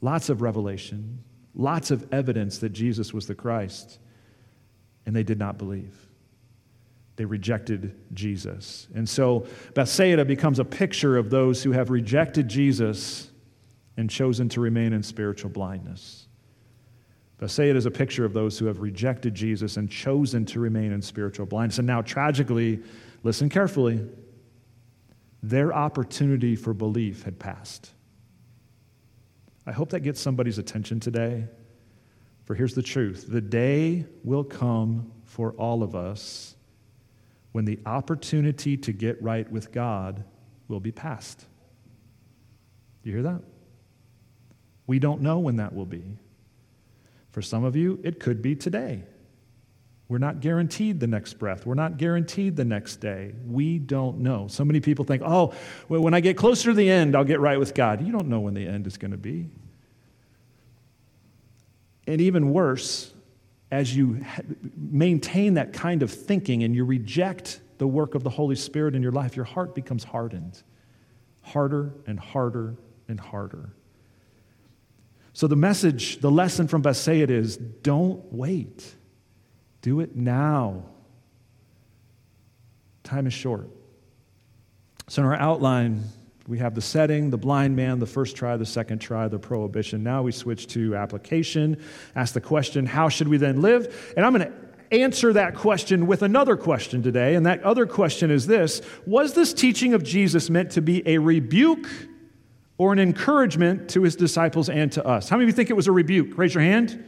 lots 0.01 0.29
of 0.29 0.43
revelation, 0.43 1.23
lots 1.55 1.89
of 1.89 2.13
evidence 2.13 2.59
that 2.59 2.69
Jesus 2.69 3.15
was 3.15 3.25
the 3.25 3.33
Christ 3.33 3.97
and 5.05 5.15
they 5.15 5.23
did 5.23 5.39
not 5.39 5.57
believe. 5.57 5.95
They 7.15 7.25
rejected 7.25 7.95
Jesus. 8.13 8.87
And 8.93 9.07
so 9.07 9.45
Bethsaida 9.73 10.25
becomes 10.25 10.59
a 10.59 10.65
picture 10.65 11.17
of 11.17 11.29
those 11.29 11.63
who 11.63 11.71
have 11.71 11.89
rejected 11.89 12.47
Jesus 12.49 13.29
and 13.97 14.09
chosen 14.09 14.49
to 14.49 14.59
remain 14.59 14.91
in 14.91 15.01
spiritual 15.01 15.49
blindness. 15.49 16.27
Bethsaida 17.37 17.77
is 17.77 17.85
a 17.85 17.91
picture 17.91 18.25
of 18.25 18.33
those 18.33 18.57
who 18.57 18.65
have 18.65 18.79
rejected 18.79 19.33
Jesus 19.33 19.77
and 19.77 19.89
chosen 19.89 20.45
to 20.45 20.59
remain 20.59 20.91
in 20.91 21.01
spiritual 21.01 21.45
blindness. 21.45 21.77
And 21.77 21.87
now, 21.87 22.01
tragically, 22.01 22.81
listen 23.23 23.49
carefully, 23.49 24.05
their 25.43 25.73
opportunity 25.73 26.55
for 26.55 26.73
belief 26.73 27.23
had 27.23 27.37
passed. 27.37 27.91
I 29.67 29.71
hope 29.71 29.89
that 29.89 30.01
gets 30.01 30.19
somebody's 30.19 30.57
attention 30.57 30.99
today. 30.99 31.45
For 32.45 32.55
here's 32.55 32.75
the 32.75 32.83
truth 32.83 33.25
the 33.27 33.41
day 33.41 34.05
will 34.23 34.43
come 34.43 35.11
for 35.25 35.51
all 35.53 35.83
of 35.83 35.95
us 35.95 36.55
when 37.51 37.65
the 37.65 37.79
opportunity 37.85 38.77
to 38.77 38.91
get 38.91 39.21
right 39.21 39.49
with 39.51 39.71
God 39.71 40.23
will 40.67 40.79
be 40.79 40.91
past. 40.91 41.45
You 43.03 43.13
hear 43.13 43.23
that? 43.23 43.41
We 44.87 44.99
don't 44.99 45.21
know 45.21 45.39
when 45.39 45.57
that 45.57 45.73
will 45.73 45.85
be. 45.85 46.03
For 47.31 47.41
some 47.41 47.63
of 47.63 47.75
you, 47.75 47.99
it 48.03 48.19
could 48.19 48.41
be 48.41 48.55
today. 48.55 49.03
We're 50.07 50.19
not 50.19 50.39
guaranteed 50.39 50.99
the 50.99 51.07
next 51.07 51.33
breath. 51.35 51.65
We're 51.65 51.73
not 51.73 51.97
guaranteed 51.97 52.55
the 52.55 52.65
next 52.65 52.97
day. 52.97 53.33
We 53.47 53.79
don't 53.79 54.19
know. 54.19 54.47
So 54.47 54.63
many 54.63 54.79
people 54.79 55.03
think, 55.03 55.23
oh, 55.25 55.53
well, 55.89 56.01
when 56.01 56.13
I 56.13 56.19
get 56.19 56.37
closer 56.37 56.69
to 56.69 56.75
the 56.75 56.89
end, 56.89 57.15
I'll 57.15 57.23
get 57.23 57.39
right 57.39 57.57
with 57.57 57.73
God. 57.73 58.05
You 58.05 58.11
don't 58.11 58.27
know 58.27 58.39
when 58.39 58.53
the 58.53 58.67
end 58.67 58.85
is 58.85 58.97
going 58.97 59.11
to 59.11 59.17
be. 59.17 59.49
And 62.07 62.21
even 62.21 62.51
worse, 62.51 63.13
as 63.71 63.95
you 63.95 64.23
maintain 64.75 65.55
that 65.55 65.73
kind 65.73 66.03
of 66.03 66.11
thinking 66.11 66.63
and 66.63 66.75
you 66.75 66.85
reject 66.85 67.59
the 67.77 67.87
work 67.87 68.15
of 68.15 68.23
the 68.23 68.29
Holy 68.29 68.55
Spirit 68.55 68.95
in 68.95 69.01
your 69.01 69.11
life, 69.11 69.35
your 69.35 69.45
heart 69.45 69.75
becomes 69.75 70.03
hardened. 70.03 70.61
Harder 71.41 71.93
and 72.07 72.19
harder 72.19 72.75
and 73.07 73.19
harder. 73.19 73.69
So, 75.33 75.47
the 75.47 75.55
message, 75.55 76.21
the 76.21 76.31
lesson 76.31 76.67
from 76.67 76.81
Bethsaida 76.81 77.33
is 77.33 77.57
don't 77.57 78.31
wait. 78.31 78.95
Do 79.81 79.99
it 79.99 80.15
now. 80.15 80.83
Time 83.03 83.27
is 83.27 83.33
short. 83.33 83.69
So, 85.09 85.21
in 85.21 85.27
our 85.27 85.35
outline, 85.35 86.05
we 86.47 86.59
have 86.59 86.75
the 86.75 86.81
setting, 86.81 87.31
the 87.31 87.37
blind 87.37 87.75
man, 87.75 87.97
the 87.97 88.05
first 88.05 88.35
try, 88.35 88.55
the 88.55 88.65
second 88.65 88.99
try, 88.99 89.27
the 89.27 89.39
prohibition. 89.39 90.03
Now 90.03 90.21
we 90.21 90.31
switch 90.31 90.67
to 90.67 90.95
application. 90.95 91.81
Ask 92.15 92.33
the 92.33 92.41
question, 92.41 92.85
how 92.85 93.09
should 93.09 93.27
we 93.27 93.37
then 93.37 93.61
live? 93.61 94.13
And 94.15 94.23
I'm 94.23 94.33
going 94.33 94.47
to 94.47 94.53
answer 94.91 95.33
that 95.33 95.55
question 95.55 96.05
with 96.05 96.21
another 96.21 96.55
question 96.55 97.01
today. 97.01 97.33
And 97.33 97.45
that 97.47 97.63
other 97.63 97.87
question 97.87 98.29
is 98.29 98.45
this 98.45 98.81
Was 99.07 99.33
this 99.33 99.53
teaching 99.53 99.93
of 99.93 100.03
Jesus 100.03 100.49
meant 100.49 100.71
to 100.71 100.81
be 100.81 101.07
a 101.07 101.17
rebuke 101.17 101.87
or 102.77 102.93
an 102.93 102.99
encouragement 102.99 103.89
to 103.91 104.03
his 104.03 104.15
disciples 104.15 104.69
and 104.69 104.91
to 104.91 105.05
us? 105.05 105.29
How 105.29 105.37
many 105.37 105.45
of 105.45 105.49
you 105.49 105.55
think 105.55 105.71
it 105.71 105.75
was 105.75 105.87
a 105.87 105.91
rebuke? 105.91 106.37
Raise 106.37 106.53
your 106.53 106.63
hand. 106.63 107.03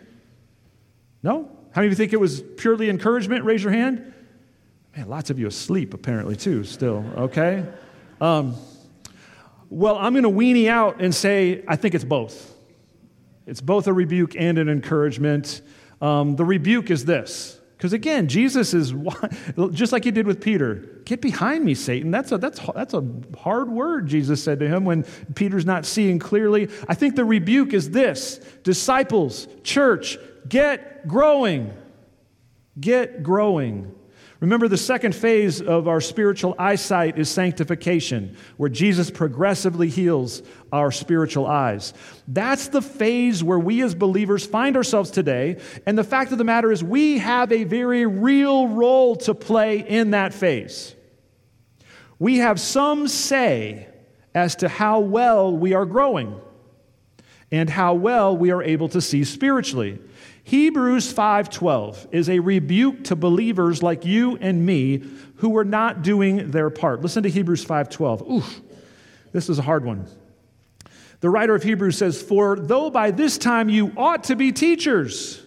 No? 1.22 1.52
How 1.72 1.82
many 1.82 1.88
of 1.88 1.92
you 1.92 1.96
think 1.96 2.14
it 2.14 2.20
was 2.20 2.42
purely 2.58 2.90
encouragement? 2.90 3.46
Raise 3.46 3.64
your 3.64 3.74
hand. 3.74 4.14
Man, 4.96 5.10
lots 5.10 5.30
of 5.30 5.38
you 5.38 5.46
asleep 5.46 5.94
apparently 5.94 6.36
too, 6.36 6.64
still, 6.64 7.06
okay? 7.16 7.64
Um, 8.20 8.56
well, 9.70 9.98
I'm 9.98 10.14
going 10.14 10.24
to 10.24 10.30
weenie 10.30 10.70
out 10.70 11.02
and 11.02 11.14
say, 11.14 11.64
I 11.68 11.76
think 11.76 11.96
it's 11.96 12.06
both. 12.06 12.56
It's 13.46 13.62
both 13.62 13.88
a 13.88 13.94
rebuke 13.94 14.36
and 14.38 14.58
an 14.58 14.70
encouragement. 14.70 15.62
Um, 16.02 16.36
the 16.36 16.46
rebuke 16.46 16.92
is 16.92 17.06
this. 17.06 17.60
Because 17.78 17.94
again, 17.94 18.28
Jesus 18.28 18.74
is 18.74 18.94
just 19.72 19.92
like 19.92 20.04
he 20.04 20.12
did 20.12 20.26
with 20.26 20.42
Peter. 20.42 21.02
Get 21.06 21.22
behind 21.22 21.64
me, 21.64 21.76
Satan. 21.76 22.10
That's 22.10 22.32
a, 22.32 22.38
that's, 22.38 22.60
that's 22.74 22.96
a 22.96 23.08
hard 23.38 23.70
word, 23.70 24.08
Jesus 24.08 24.44
said 24.44 24.60
to 24.62 24.68
him 24.68 24.84
when 24.84 25.04
Peter's 25.36 25.66
not 25.66 25.86
seeing 25.86 26.18
clearly. 26.18 26.70
I 26.90 26.96
think 26.96 27.16
the 27.16 27.24
rebuke 27.24 27.74
is 27.74 27.92
this 27.92 28.40
disciples, 28.64 29.48
church, 29.64 30.18
get 30.50 31.08
growing. 31.08 31.72
Get 32.80 33.22
growing. 33.22 33.94
Remember, 34.40 34.68
the 34.68 34.78
second 34.78 35.16
phase 35.16 35.62
of 35.62 35.88
our 35.88 36.00
spiritual 36.00 36.54
eyesight 36.60 37.18
is 37.18 37.28
sanctification, 37.28 38.38
where 38.58 38.70
Jesus 38.70 39.10
progressively 39.10 39.90
heals 39.90 40.44
our 40.72 40.92
spiritual 40.92 41.48
eyes. 41.48 41.94
That's 42.28 42.68
the 42.68 42.84
phase 42.84 43.44
where 43.44 43.58
we 43.58 43.82
as 43.82 43.96
believers 43.96 44.46
find 44.46 44.78
ourselves 44.78 45.10
today. 45.10 45.58
And 45.88 45.98
the 45.98 46.04
fact 46.04 46.32
of 46.32 46.38
the 46.38 46.44
matter 46.44 46.72
is, 46.72 46.84
we 46.84 47.18
have 47.18 47.52
a 47.52 47.64
very 47.64 48.06
real 48.06 48.68
role 48.68 49.16
to 49.18 49.34
play 49.34 49.80
in 49.80 50.12
that 50.12 50.36
phase. 50.36 50.94
We 52.20 52.38
have 52.38 52.60
some 52.60 53.08
say 53.08 53.88
as 54.36 54.56
to 54.58 54.70
how 54.70 55.00
well 55.00 55.56
we 55.56 55.74
are 55.74 55.86
growing 55.86 56.40
and 57.52 57.70
how 57.70 57.96
well 57.96 58.38
we 58.38 58.52
are 58.52 58.62
able 58.62 58.90
to 58.90 59.02
see 59.02 59.24
spiritually. 59.24 60.00
Hebrews 60.48 61.12
5:12 61.12 62.08
is 62.14 62.30
a 62.30 62.40
rebuke 62.40 63.04
to 63.04 63.18
believers 63.18 63.84
like 63.84 64.06
you 64.06 64.38
and 64.38 64.66
me 64.66 65.04
who 65.36 65.50
were 65.50 65.66
not 65.66 66.04
doing 66.04 66.52
their 66.52 66.70
part. 66.70 67.02
Listen 67.02 67.22
to 67.24 67.30
Hebrews 67.30 67.66
5:12. 67.66 68.24
Oof. 68.32 68.62
This 69.34 69.50
is 69.50 69.60
a 69.60 69.62
hard 69.62 69.84
one. 69.84 70.06
The 71.20 71.30
writer 71.30 71.54
of 71.54 71.64
Hebrews 71.64 71.98
says, 71.98 72.22
"For 72.22 72.56
though 72.58 72.90
by 72.90 73.12
this 73.12 73.38
time 73.38 73.68
you 73.68 73.92
ought 73.98 74.24
to 74.24 74.38
be 74.38 74.54
teachers, 74.54 75.42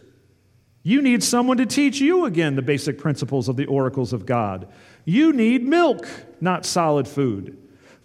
you 0.82 1.00
need 1.00 1.22
someone 1.22 1.56
to 1.56 1.64
teach 1.64 1.98
you 1.98 2.26
again 2.26 2.54
the 2.54 2.60
basic 2.60 2.98
principles 2.98 3.48
of 3.48 3.56
the 3.56 3.64
oracles 3.64 4.12
of 4.12 4.26
God. 4.26 4.66
You 5.06 5.32
need 5.32 5.66
milk, 5.66 6.06
not 6.42 6.66
solid 6.66 7.08
food." 7.08 7.56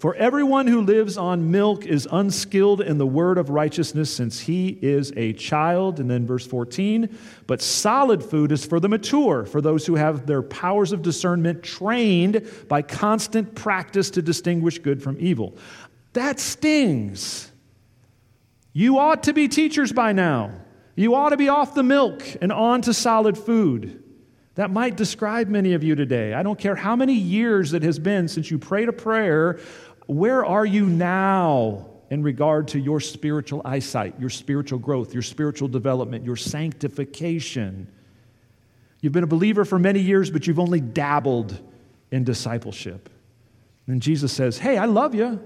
For 0.06 0.14
everyone 0.18 0.68
who 0.68 0.82
lives 0.82 1.18
on 1.18 1.50
milk 1.50 1.88
is 1.88 2.08
unskilled 2.12 2.80
in 2.80 3.00
the 3.00 3.08
word 3.08 3.40
of 3.40 3.50
righteousness 3.50 4.14
since 4.14 4.40
he 4.40 4.78
is 4.80 5.12
a 5.18 5.34
child. 5.34 6.00
And 6.00 6.08
then 6.08 6.28
verse 6.28 6.46
14, 6.46 7.18
but 7.48 7.60
solid 7.60 8.24
food 8.24 8.52
is 8.52 8.64
for 8.64 8.80
the 8.80 8.88
mature, 8.88 9.46
for 9.46 9.62
those 9.62 9.84
who 9.88 9.96
have 9.96 10.28
their 10.28 10.44
powers 10.44 10.92
of 10.92 11.02
discernment 11.02 11.64
trained 11.64 12.48
by 12.68 12.84
constant 12.84 13.56
practice 13.56 14.12
to 14.12 14.22
distinguish 14.22 14.78
good 14.78 15.02
from 15.02 15.18
evil. 15.20 15.58
That 16.14 16.40
stings. 16.40 17.52
You 18.74 19.00
ought 19.00 19.24
to 19.24 19.34
be 19.34 19.48
teachers 19.48 19.92
by 19.92 20.12
now. 20.12 20.52
You 20.96 21.16
ought 21.16 21.30
to 21.30 21.38
be 21.38 21.50
off 21.50 21.74
the 21.74 21.82
milk 21.82 22.22
and 22.44 22.52
on 22.52 22.84
to 22.84 22.94
solid 22.94 23.40
food. 23.40 24.04
That 24.56 24.72
might 24.72 24.96
describe 24.96 25.50
many 25.50 25.74
of 25.74 25.84
you 25.84 25.96
today. 25.96 26.34
I 26.34 26.42
don't 26.42 26.58
care 26.58 26.76
how 26.76 26.96
many 26.96 27.14
years 27.14 27.74
it 27.74 27.84
has 27.84 28.00
been 28.00 28.30
since 28.30 28.50
you 28.50 28.58
prayed 28.58 28.88
a 28.88 28.94
prayer. 28.94 29.60
Where 30.08 30.46
are 30.46 30.66
you 30.66 30.86
now 30.86 31.88
in 32.10 32.22
regard 32.22 32.70
to 32.70 32.80
your 32.80 33.00
spiritual 33.00 33.62
eyesight, 33.66 34.20
your 34.20 34.30
spiritual 34.30 34.80
growth, 34.80 35.14
your 35.14 35.24
spiritual 35.24 35.68
development, 35.68 36.26
your 36.26 36.36
sanctification? 36.36 37.88
You've 39.02 39.14
been 39.14 39.24
a 39.24 39.28
believer 39.28 39.66
for 39.66 39.80
many 39.80 40.00
years, 40.00 40.30
but 40.30 40.48
you've 40.48 40.60
only 40.60 40.82
dabbled 40.82 41.60
in 42.12 42.24
discipleship. 42.24 43.10
And 43.88 44.02
Jesus 44.02 44.34
says, 44.34 44.58
Hey, 44.58 44.78
I 44.78 44.86
love 44.86 45.16
you, 45.16 45.42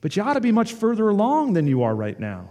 but 0.00 0.16
you 0.16 0.22
ought 0.22 0.34
to 0.34 0.40
be 0.40 0.52
much 0.52 0.72
further 0.72 1.08
along 1.08 1.52
than 1.52 1.66
you 1.66 1.82
are 1.82 1.94
right 1.94 2.18
now. 2.18 2.48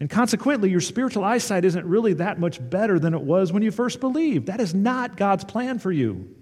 And 0.00 0.10
consequently, 0.10 0.68
your 0.68 0.80
spiritual 0.80 1.22
eyesight 1.22 1.64
isn't 1.64 1.86
really 1.86 2.14
that 2.14 2.40
much 2.40 2.58
better 2.70 2.98
than 2.98 3.14
it 3.14 3.20
was 3.20 3.52
when 3.52 3.62
you 3.62 3.70
first 3.70 4.00
believed. 4.00 4.46
That 4.46 4.60
is 4.60 4.74
not 4.74 5.16
God's 5.16 5.44
plan 5.44 5.78
for 5.78 5.92
you. 5.92 6.34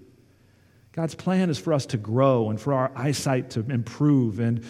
God's 0.93 1.15
plan 1.15 1.51
is 1.51 1.59
for 1.59 1.73
us 1.73 1.87
to 1.87 1.97
grow 1.97 2.51
and 2.51 2.61
for 2.61 2.73
our 2.73 2.91
eyesight 2.97 3.51
to 3.51 3.61
improve. 3.61 4.41
And 4.41 4.65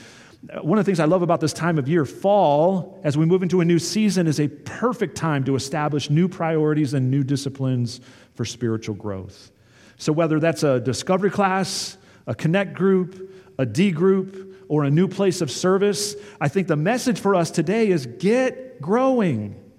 uh, 0.51 0.61
one 0.61 0.79
of 0.79 0.85
the 0.85 0.89
things 0.89 1.01
I 1.01 1.07
love 1.07 1.23
about 1.23 1.41
this 1.41 1.55
time 1.55 1.79
of 1.79 1.89
year, 1.89 2.05
fall, 2.05 3.01
as 3.03 3.17
we 3.17 3.25
move 3.25 3.43
into 3.43 3.63
a 3.63 3.65
new 3.65 3.79
season, 3.79 4.27
is 4.27 4.39
a 4.39 4.49
perfect 4.49 5.17
time 5.17 5.45
to 5.45 5.55
establish 5.55 6.11
new 6.11 6.29
priorities 6.29 6.93
and 6.93 7.11
new 7.11 7.25
disciplines 7.25 8.03
for 8.35 8.45
spiritual 8.45 8.95
growth. 8.97 9.51
So, 9.97 10.13
whether 10.13 10.39
that's 10.39 10.63
a 10.63 10.79
discovery 10.81 11.31
class, 11.31 11.97
a 12.27 12.35
connect 12.35 12.75
group, 12.75 13.33
a 13.59 13.65
D 13.65 13.91
group, 13.91 14.57
or 14.69 14.85
a 14.85 14.91
new 14.91 15.09
place 15.09 15.41
of 15.41 15.51
service, 15.51 16.15
I 16.39 16.49
think 16.49 16.69
the 16.69 16.77
message 16.77 17.19
for 17.19 17.35
us 17.35 17.51
today 17.51 17.89
is 17.89 18.07
get 18.07 18.81
growing. 18.81 19.70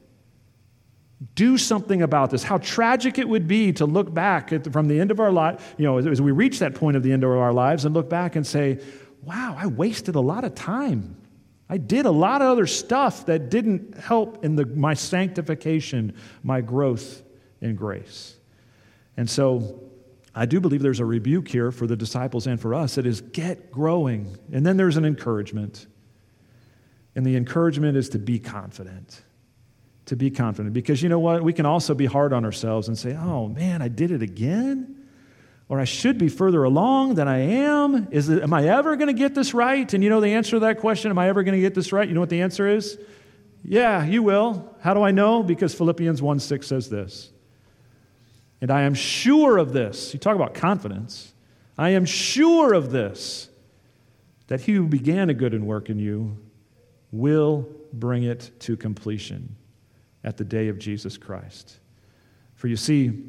Do 1.36 1.57
something 1.57 2.01
about 2.01 2.31
this. 2.31 2.43
How 2.43 2.57
tragic 2.57 3.19
it 3.19 3.29
would 3.29 3.47
be 3.47 3.71
to 3.73 3.86
look 3.86 4.13
back 4.13 4.51
at, 4.51 4.71
from 4.71 4.88
the 4.88 4.99
end 4.99 5.12
of 5.12 5.19
our 5.19 5.31
life, 5.31 5.75
you 5.77 5.86
know, 5.86 5.97
as, 5.97 6.07
as 6.07 6.21
we 6.21 6.31
reach 6.31 6.60
that 6.60 6.75
point 6.75 6.97
of 6.97 7.03
the 7.03 7.12
end 7.12 7.23
of 7.23 7.29
our 7.29 7.53
lives 7.53 7.86
and 7.86 7.93
look 7.93 8.10
back 8.10 8.36
and 8.36 8.45
say, 8.45 8.79
wow, 9.23 9.55
I 9.57 9.67
wasted 9.67 10.15
a 10.15 10.19
lot 10.19 10.43
of 10.43 10.55
time. 10.55 11.17
I 11.69 11.77
did 11.77 12.05
a 12.05 12.12
lot 12.12 12.41
of 12.41 12.49
other 12.49 12.67
stuff 12.67 13.27
that 13.27 13.49
didn't 13.49 13.97
help 13.97 14.43
in 14.43 14.55
the, 14.55 14.65
my 14.65 14.93
sanctification, 14.93 16.15
my 16.43 16.60
growth 16.60 17.23
in 17.62 17.75
grace. 17.75 18.36
And 19.15 19.29
so 19.29 19.79
I 20.34 20.45
do 20.45 20.60
believe 20.60 20.81
there's 20.81 20.99
a 20.99 21.05
rebuke 21.05 21.47
here 21.47 21.71
for 21.71 21.88
the 21.88 21.95
disciples 21.95 22.47
and 22.47 22.60
for 22.60 22.73
us. 22.73 22.97
It 22.97 23.05
is 23.05 23.21
get 23.21 23.71
growing. 23.71 24.38
And 24.51 24.65
then 24.65 24.75
there's 24.75 24.97
an 24.97 25.05
encouragement. 25.05 25.88
And 27.15 27.25
the 27.25 27.36
encouragement 27.36 27.95
is 27.95 28.10
to 28.10 28.19
be 28.19 28.39
confident. 28.39 29.21
To 30.05 30.15
be 30.15 30.31
confident. 30.31 30.73
Because 30.73 31.01
you 31.01 31.09
know 31.09 31.19
what? 31.19 31.43
We 31.43 31.53
can 31.53 31.65
also 31.65 31.93
be 31.93 32.05
hard 32.05 32.33
on 32.33 32.43
ourselves 32.43 32.87
and 32.87 32.97
say, 32.97 33.15
oh 33.15 33.47
man, 33.47 33.81
I 33.81 33.87
did 33.87 34.11
it 34.11 34.21
again. 34.21 34.97
Or 35.69 35.79
I 35.79 35.85
should 35.85 36.17
be 36.17 36.27
further 36.27 36.63
along 36.65 37.15
than 37.15 37.29
I 37.29 37.37
am. 37.37 38.09
Is 38.11 38.27
it, 38.27 38.43
am 38.43 38.53
I 38.53 38.67
ever 38.67 38.97
going 38.97 39.07
to 39.07 39.13
get 39.13 39.35
this 39.35 39.53
right? 39.53 39.93
And 39.93 40.03
you 40.03 40.09
know 40.09 40.19
the 40.19 40.33
answer 40.33 40.57
to 40.57 40.59
that 40.61 40.79
question, 40.79 41.11
am 41.11 41.17
I 41.17 41.29
ever 41.29 41.43
going 41.43 41.55
to 41.55 41.61
get 41.61 41.75
this 41.75 41.93
right? 41.93 42.05
You 42.05 42.13
know 42.13 42.19
what 42.19 42.29
the 42.29 42.41
answer 42.41 42.67
is? 42.67 42.99
Yeah, 43.63 44.03
you 44.03 44.21
will. 44.21 44.75
How 44.81 44.93
do 44.93 45.01
I 45.01 45.11
know? 45.11 45.43
Because 45.43 45.73
Philippians 45.73 46.21
1 46.21 46.39
6 46.39 46.67
says 46.67 46.89
this. 46.89 47.31
And 48.59 48.69
I 48.69 48.81
am 48.81 48.93
sure 48.93 49.57
of 49.57 49.71
this. 49.71 50.13
You 50.13 50.19
talk 50.19 50.35
about 50.35 50.53
confidence. 50.53 51.33
I 51.77 51.91
am 51.91 52.05
sure 52.05 52.73
of 52.73 52.91
this, 52.91 53.49
that 54.47 54.61
he 54.61 54.73
who 54.73 54.87
began 54.87 55.29
a 55.29 55.33
good 55.33 55.53
and 55.53 55.65
work 55.65 55.89
in 55.89 55.99
you 55.99 56.37
will 57.11 57.67
bring 57.93 58.23
it 58.23 58.51
to 58.59 58.75
completion 58.75 59.55
at 60.23 60.38
the 60.38 60.43
day 60.43 60.67
of 60.67 60.77
Jesus 60.77 61.17
Christ. 61.17 61.79
For 62.55 62.67
you 62.67 62.75
see, 62.75 63.23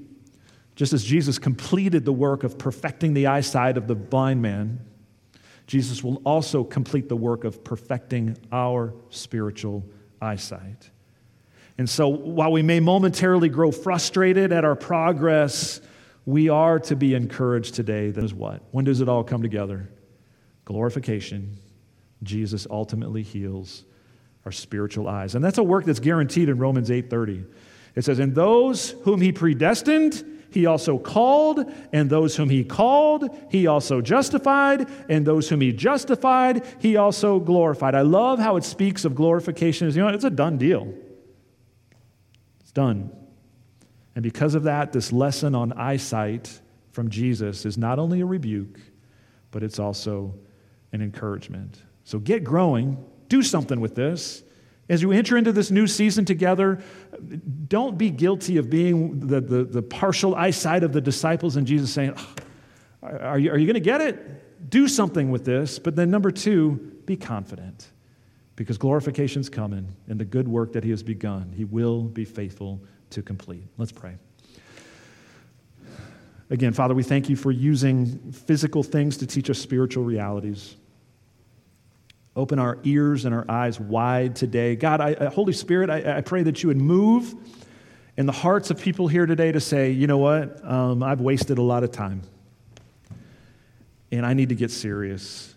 just 0.74 0.92
as 0.92 1.05
Jesus 1.05 1.38
completed 1.38 2.05
the 2.05 2.12
work 2.12 2.44
of 2.44 2.59
perfecting 2.59 3.14
the 3.14 3.26
eyesight 3.26 3.76
of 3.76 3.87
the 3.87 3.94
blind 3.94 4.42
man, 4.42 4.81
Jesus 5.66 6.02
will 6.02 6.16
also 6.24 6.64
complete 6.64 7.09
the 7.09 7.16
work 7.16 7.44
of 7.44 7.64
perfecting 7.64 8.37
our 8.50 8.92
spiritual 9.11 9.85
eyesight. 10.20 10.90
And 11.78 11.88
so, 11.88 12.09
while 12.09 12.52
we 12.52 12.62
may 12.62 12.81
momentarily 12.81 13.48
grow 13.48 13.72
frustrated 13.72 14.52
at 14.52 14.64
our 14.64 14.76
progress, 14.76 15.81
we 16.26 16.48
are 16.48 16.78
to 16.81 16.96
be 16.96 17.14
encouraged 17.14 17.74
today. 17.74 18.11
That 18.11 18.22
is 18.22 18.35
what? 18.35 18.62
When 18.70 18.85
does 18.85 19.00
it 19.00 19.09
all 19.09 19.24
come 19.24 19.42
together? 19.42 19.88
Glorification. 20.64 21.57
Jesus 22.22 22.66
ultimately 22.70 23.22
heals 23.22 23.85
our 24.44 24.52
spiritual 24.52 25.09
eyes. 25.09 25.35
And 25.35 25.44
that's 25.44 25.59
a 25.59 25.62
work 25.62 25.85
that's 25.85 26.00
guaranteed 26.00 26.48
in 26.48 26.59
Romans 26.59 26.90
8:30. 26.90 27.44
It 27.94 28.05
says, 28.05 28.18
"And 28.18 28.35
those 28.35 28.90
whom 29.02 29.20
he 29.20 29.33
predestined, 29.33 30.24
he 30.50 30.66
also 30.66 30.98
called, 30.98 31.64
and 31.92 32.11
those 32.11 32.37
whom 32.37 32.50
he 32.50 32.64
called, 32.64 33.28
he 33.50 33.66
also 33.66 34.00
justified, 34.00 34.87
and 35.09 35.26
those 35.26 35.48
whom 35.48 35.61
he 35.61 35.72
justified, 35.72 36.64
he 36.78 36.96
also 36.96 37.38
glorified." 37.38 37.94
I 37.94 38.02
love 38.02 38.38
how 38.38 38.57
it 38.57 38.64
speaks 38.64 39.05
of 39.05 39.14
glorification 39.14 39.88
as 39.88 39.96
you 39.96 40.02
know, 40.02 40.09
it's 40.09 40.24
a 40.24 40.31
done 40.31 40.59
deal. 40.59 40.92
It's 42.61 42.72
done. 42.72 43.11
And 44.14 44.22
because 44.22 44.55
of 44.55 44.64
that, 44.64 44.92
this 44.92 45.12
lesson 45.12 45.55
on 45.55 45.72
eyesight 45.72 46.61
from 46.90 47.09
Jesus 47.09 47.64
is 47.64 47.78
not 47.78 47.98
only 47.98 48.20
a 48.20 48.26
rebuke, 48.26 48.78
but 49.50 49.62
it's 49.62 49.78
also 49.78 50.35
an 50.92 51.00
encouragement. 51.00 51.83
So 52.05 52.18
get 52.18 52.44
growing, 52.44 52.98
do 53.33 53.42
something 53.42 53.81
with 53.81 53.95
this. 53.95 54.42
As 54.90 55.01
you 55.01 55.11
enter 55.11 55.38
into 55.38 55.53
this 55.53 55.71
new 55.71 55.87
season 55.87 56.27
together, 56.27 56.83
don't 57.66 57.97
be 57.97 58.11
guilty 58.11 58.59
of 58.59 58.68
being 58.68 59.27
the, 59.27 59.40
the, 59.40 59.64
the 59.64 59.81
partial 59.81 60.35
eyesight 60.35 60.83
of 60.83 60.92
the 60.92 61.01
disciples 61.01 61.57
and 61.57 61.66
Jesus 61.66 61.90
saying, 61.90 62.12
ah, 62.14 62.35
Are 63.03 63.38
you, 63.38 63.51
are 63.51 63.57
you 63.57 63.66
going 63.66 63.73
to 63.73 63.81
get 63.81 64.03
it? 64.03 64.71
Do 64.71 64.87
something 64.87 65.31
with 65.31 65.47
this. 65.47 65.79
But 65.79 65.97
then, 65.97 66.11
number 66.11 66.31
two, 66.31 67.01
be 67.07 67.16
confident 67.16 67.88
because 68.55 68.77
glorification's 68.77 69.49
coming 69.49 69.97
and 70.09 70.21
the 70.21 70.27
good 70.27 70.47
work 70.47 70.75
that 70.75 70.85
he 70.85 70.90
has 70.90 71.03
begun, 71.03 71.55
he 71.57 71.64
will 71.64 72.03
be 72.03 72.27
faithful 72.27 72.83
to 73.11 73.23
complete. 73.23 73.64
Let's 73.79 73.92
pray. 73.92 74.18
Again, 76.51 76.75
Father, 76.75 76.92
we 76.92 77.03
thank 77.03 77.31
you 77.31 77.37
for 77.37 77.51
using 77.51 78.31
physical 78.31 78.83
things 78.83 79.16
to 79.16 79.27
teach 79.27 79.49
us 79.49 79.59
spiritual 79.59 80.05
realities. 80.05 80.77
Open 82.35 82.59
our 82.59 82.79
ears 82.85 83.25
and 83.25 83.35
our 83.35 83.45
eyes 83.49 83.79
wide 83.79 84.35
today. 84.37 84.75
God, 84.75 85.01
I, 85.01 85.27
Holy 85.27 85.53
Spirit, 85.53 85.90
I, 85.90 86.18
I, 86.18 86.21
pray 86.23 86.42
that 86.42 86.62
you 86.62 86.68
would 86.68 86.79
move 86.79 87.35
in 88.16 88.25
the 88.25 88.33
hearts 88.33 88.71
of 88.71 88.81
people 88.81 89.07
here 89.07 89.27
today 89.27 89.53
to 89.53 89.61
say, 89.61 89.90
you 89.90 90.07
know 90.07 90.18
what, 90.18 90.64
um, 90.64 91.03
I've 91.03 91.21
wasted 91.21 91.59
a 91.59 91.62
lot 91.62 91.85
of 91.85 91.92
time 91.92 92.23
and 94.11 94.25
I 94.25 94.35
need 94.35 94.51
to 94.51 94.55
get 94.55 94.71
serious. 94.71 95.55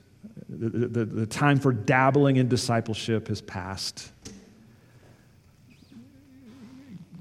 The, 0.50 0.70
the, 0.70 1.06
the 1.06 1.26
time 1.26 1.60
for 1.60 1.72
dabbling 1.72 2.38
in 2.38 2.48
discipleship 2.48 3.28
has 3.28 3.42
passed. 3.42 4.12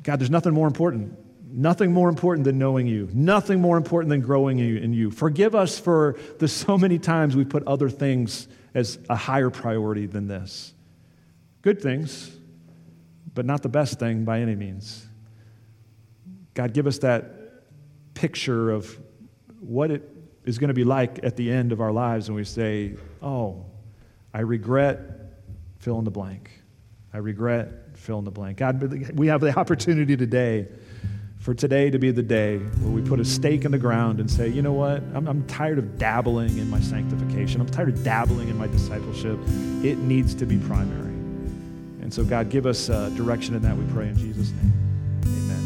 God, 0.03 0.21
there's 0.21 0.31
nothing 0.31 0.53
more 0.53 0.67
important. 0.67 1.17
Nothing 1.51 1.93
more 1.93 2.09
important 2.09 2.45
than 2.45 2.59
knowing 2.59 2.87
you. 2.87 3.09
Nothing 3.13 3.61
more 3.61 3.77
important 3.77 4.11
than 4.11 4.21
growing 4.21 4.59
in 4.59 4.93
you. 4.93 5.11
Forgive 5.11 5.55
us 5.55 5.79
for 5.79 6.17
the 6.39 6.49
so 6.49 6.77
many 6.77 6.99
times 6.99 7.37
we 7.37 7.45
put 7.45 7.65
other 7.67 7.89
things 7.89 8.49
as 8.75 8.99
a 9.09 9.17
higher 9.17 9.51
priority 9.51 10.07
than 10.07 10.27
this. 10.27 10.75
Good 11.63 11.81
things, 11.81 12.31
but 13.35 13.47
not 13.47 13.63
the 13.63 13.69
best 13.69 13.99
thing 13.99 14.25
by 14.25 14.41
any 14.41 14.55
means. 14.55 15.07
God, 16.55 16.73
give 16.73 16.87
us 16.87 16.99
that 16.99 17.25
picture 18.15 18.71
of 18.71 18.99
what 19.61 19.91
it 19.91 20.09
is 20.45 20.59
going 20.59 20.69
to 20.69 20.75
be 20.75 20.85
like 20.85 21.21
at 21.23 21.37
the 21.37 21.51
end 21.51 21.73
of 21.73 21.81
our 21.81 21.93
lives 21.93 22.29
when 22.29 22.37
we 22.37 22.45
say, 22.45 22.95
Oh, 23.23 23.65
I 24.33 24.41
regret 24.41 24.99
fill 25.79 25.99
in 25.99 26.05
the 26.05 26.11
blank. 26.11 26.51
I 27.13 27.19
regret 27.19 27.97
fill 27.97 28.19
in 28.19 28.25
the 28.25 28.31
blank. 28.31 28.59
God, 28.59 29.17
we 29.17 29.29
have 29.29 29.41
the 29.41 29.57
opportunity 29.59 30.17
today 30.17 30.69
for 31.45 31.53
today 31.53 31.91
to 31.91 31.99
be 31.99 32.11
the 32.11 32.23
day 32.23 32.57
where 32.57 32.91
we 32.91 33.03
put 33.03 33.21
a 33.21 33.25
stake 33.25 33.67
in 33.67 33.71
the 33.71 33.79
ground 33.79 34.19
and 34.19 34.31
say, 34.31 34.49
you 34.49 34.63
know 34.63 34.73
what? 34.73 35.03
I'm, 35.15 35.29
I'm 35.29 35.47
tired 35.47 35.79
of 35.79 35.99
dabbling 35.99 36.57
in 36.57 36.71
my 36.71 36.81
sanctification. 36.81 37.61
I'm 37.61 37.69
tired 37.69 37.91
of 37.91 38.03
dabbling 38.03 38.49
in 38.49 38.57
my 38.57 38.67
discipleship. 38.67 39.39
It 39.85 39.99
needs 39.99 40.35
to 40.37 40.47
be 40.47 40.57
primary. 40.57 41.13
And 42.01 42.13
so, 42.15 42.25
God, 42.25 42.49
give 42.49 42.65
us 42.65 42.89
uh, 42.89 43.11
direction 43.11 43.55
in 43.55 43.61
that, 43.61 43.77
we 43.77 43.85
pray 43.93 44.09
in 44.09 44.17
Jesus' 44.17 44.53
name. 44.53 44.84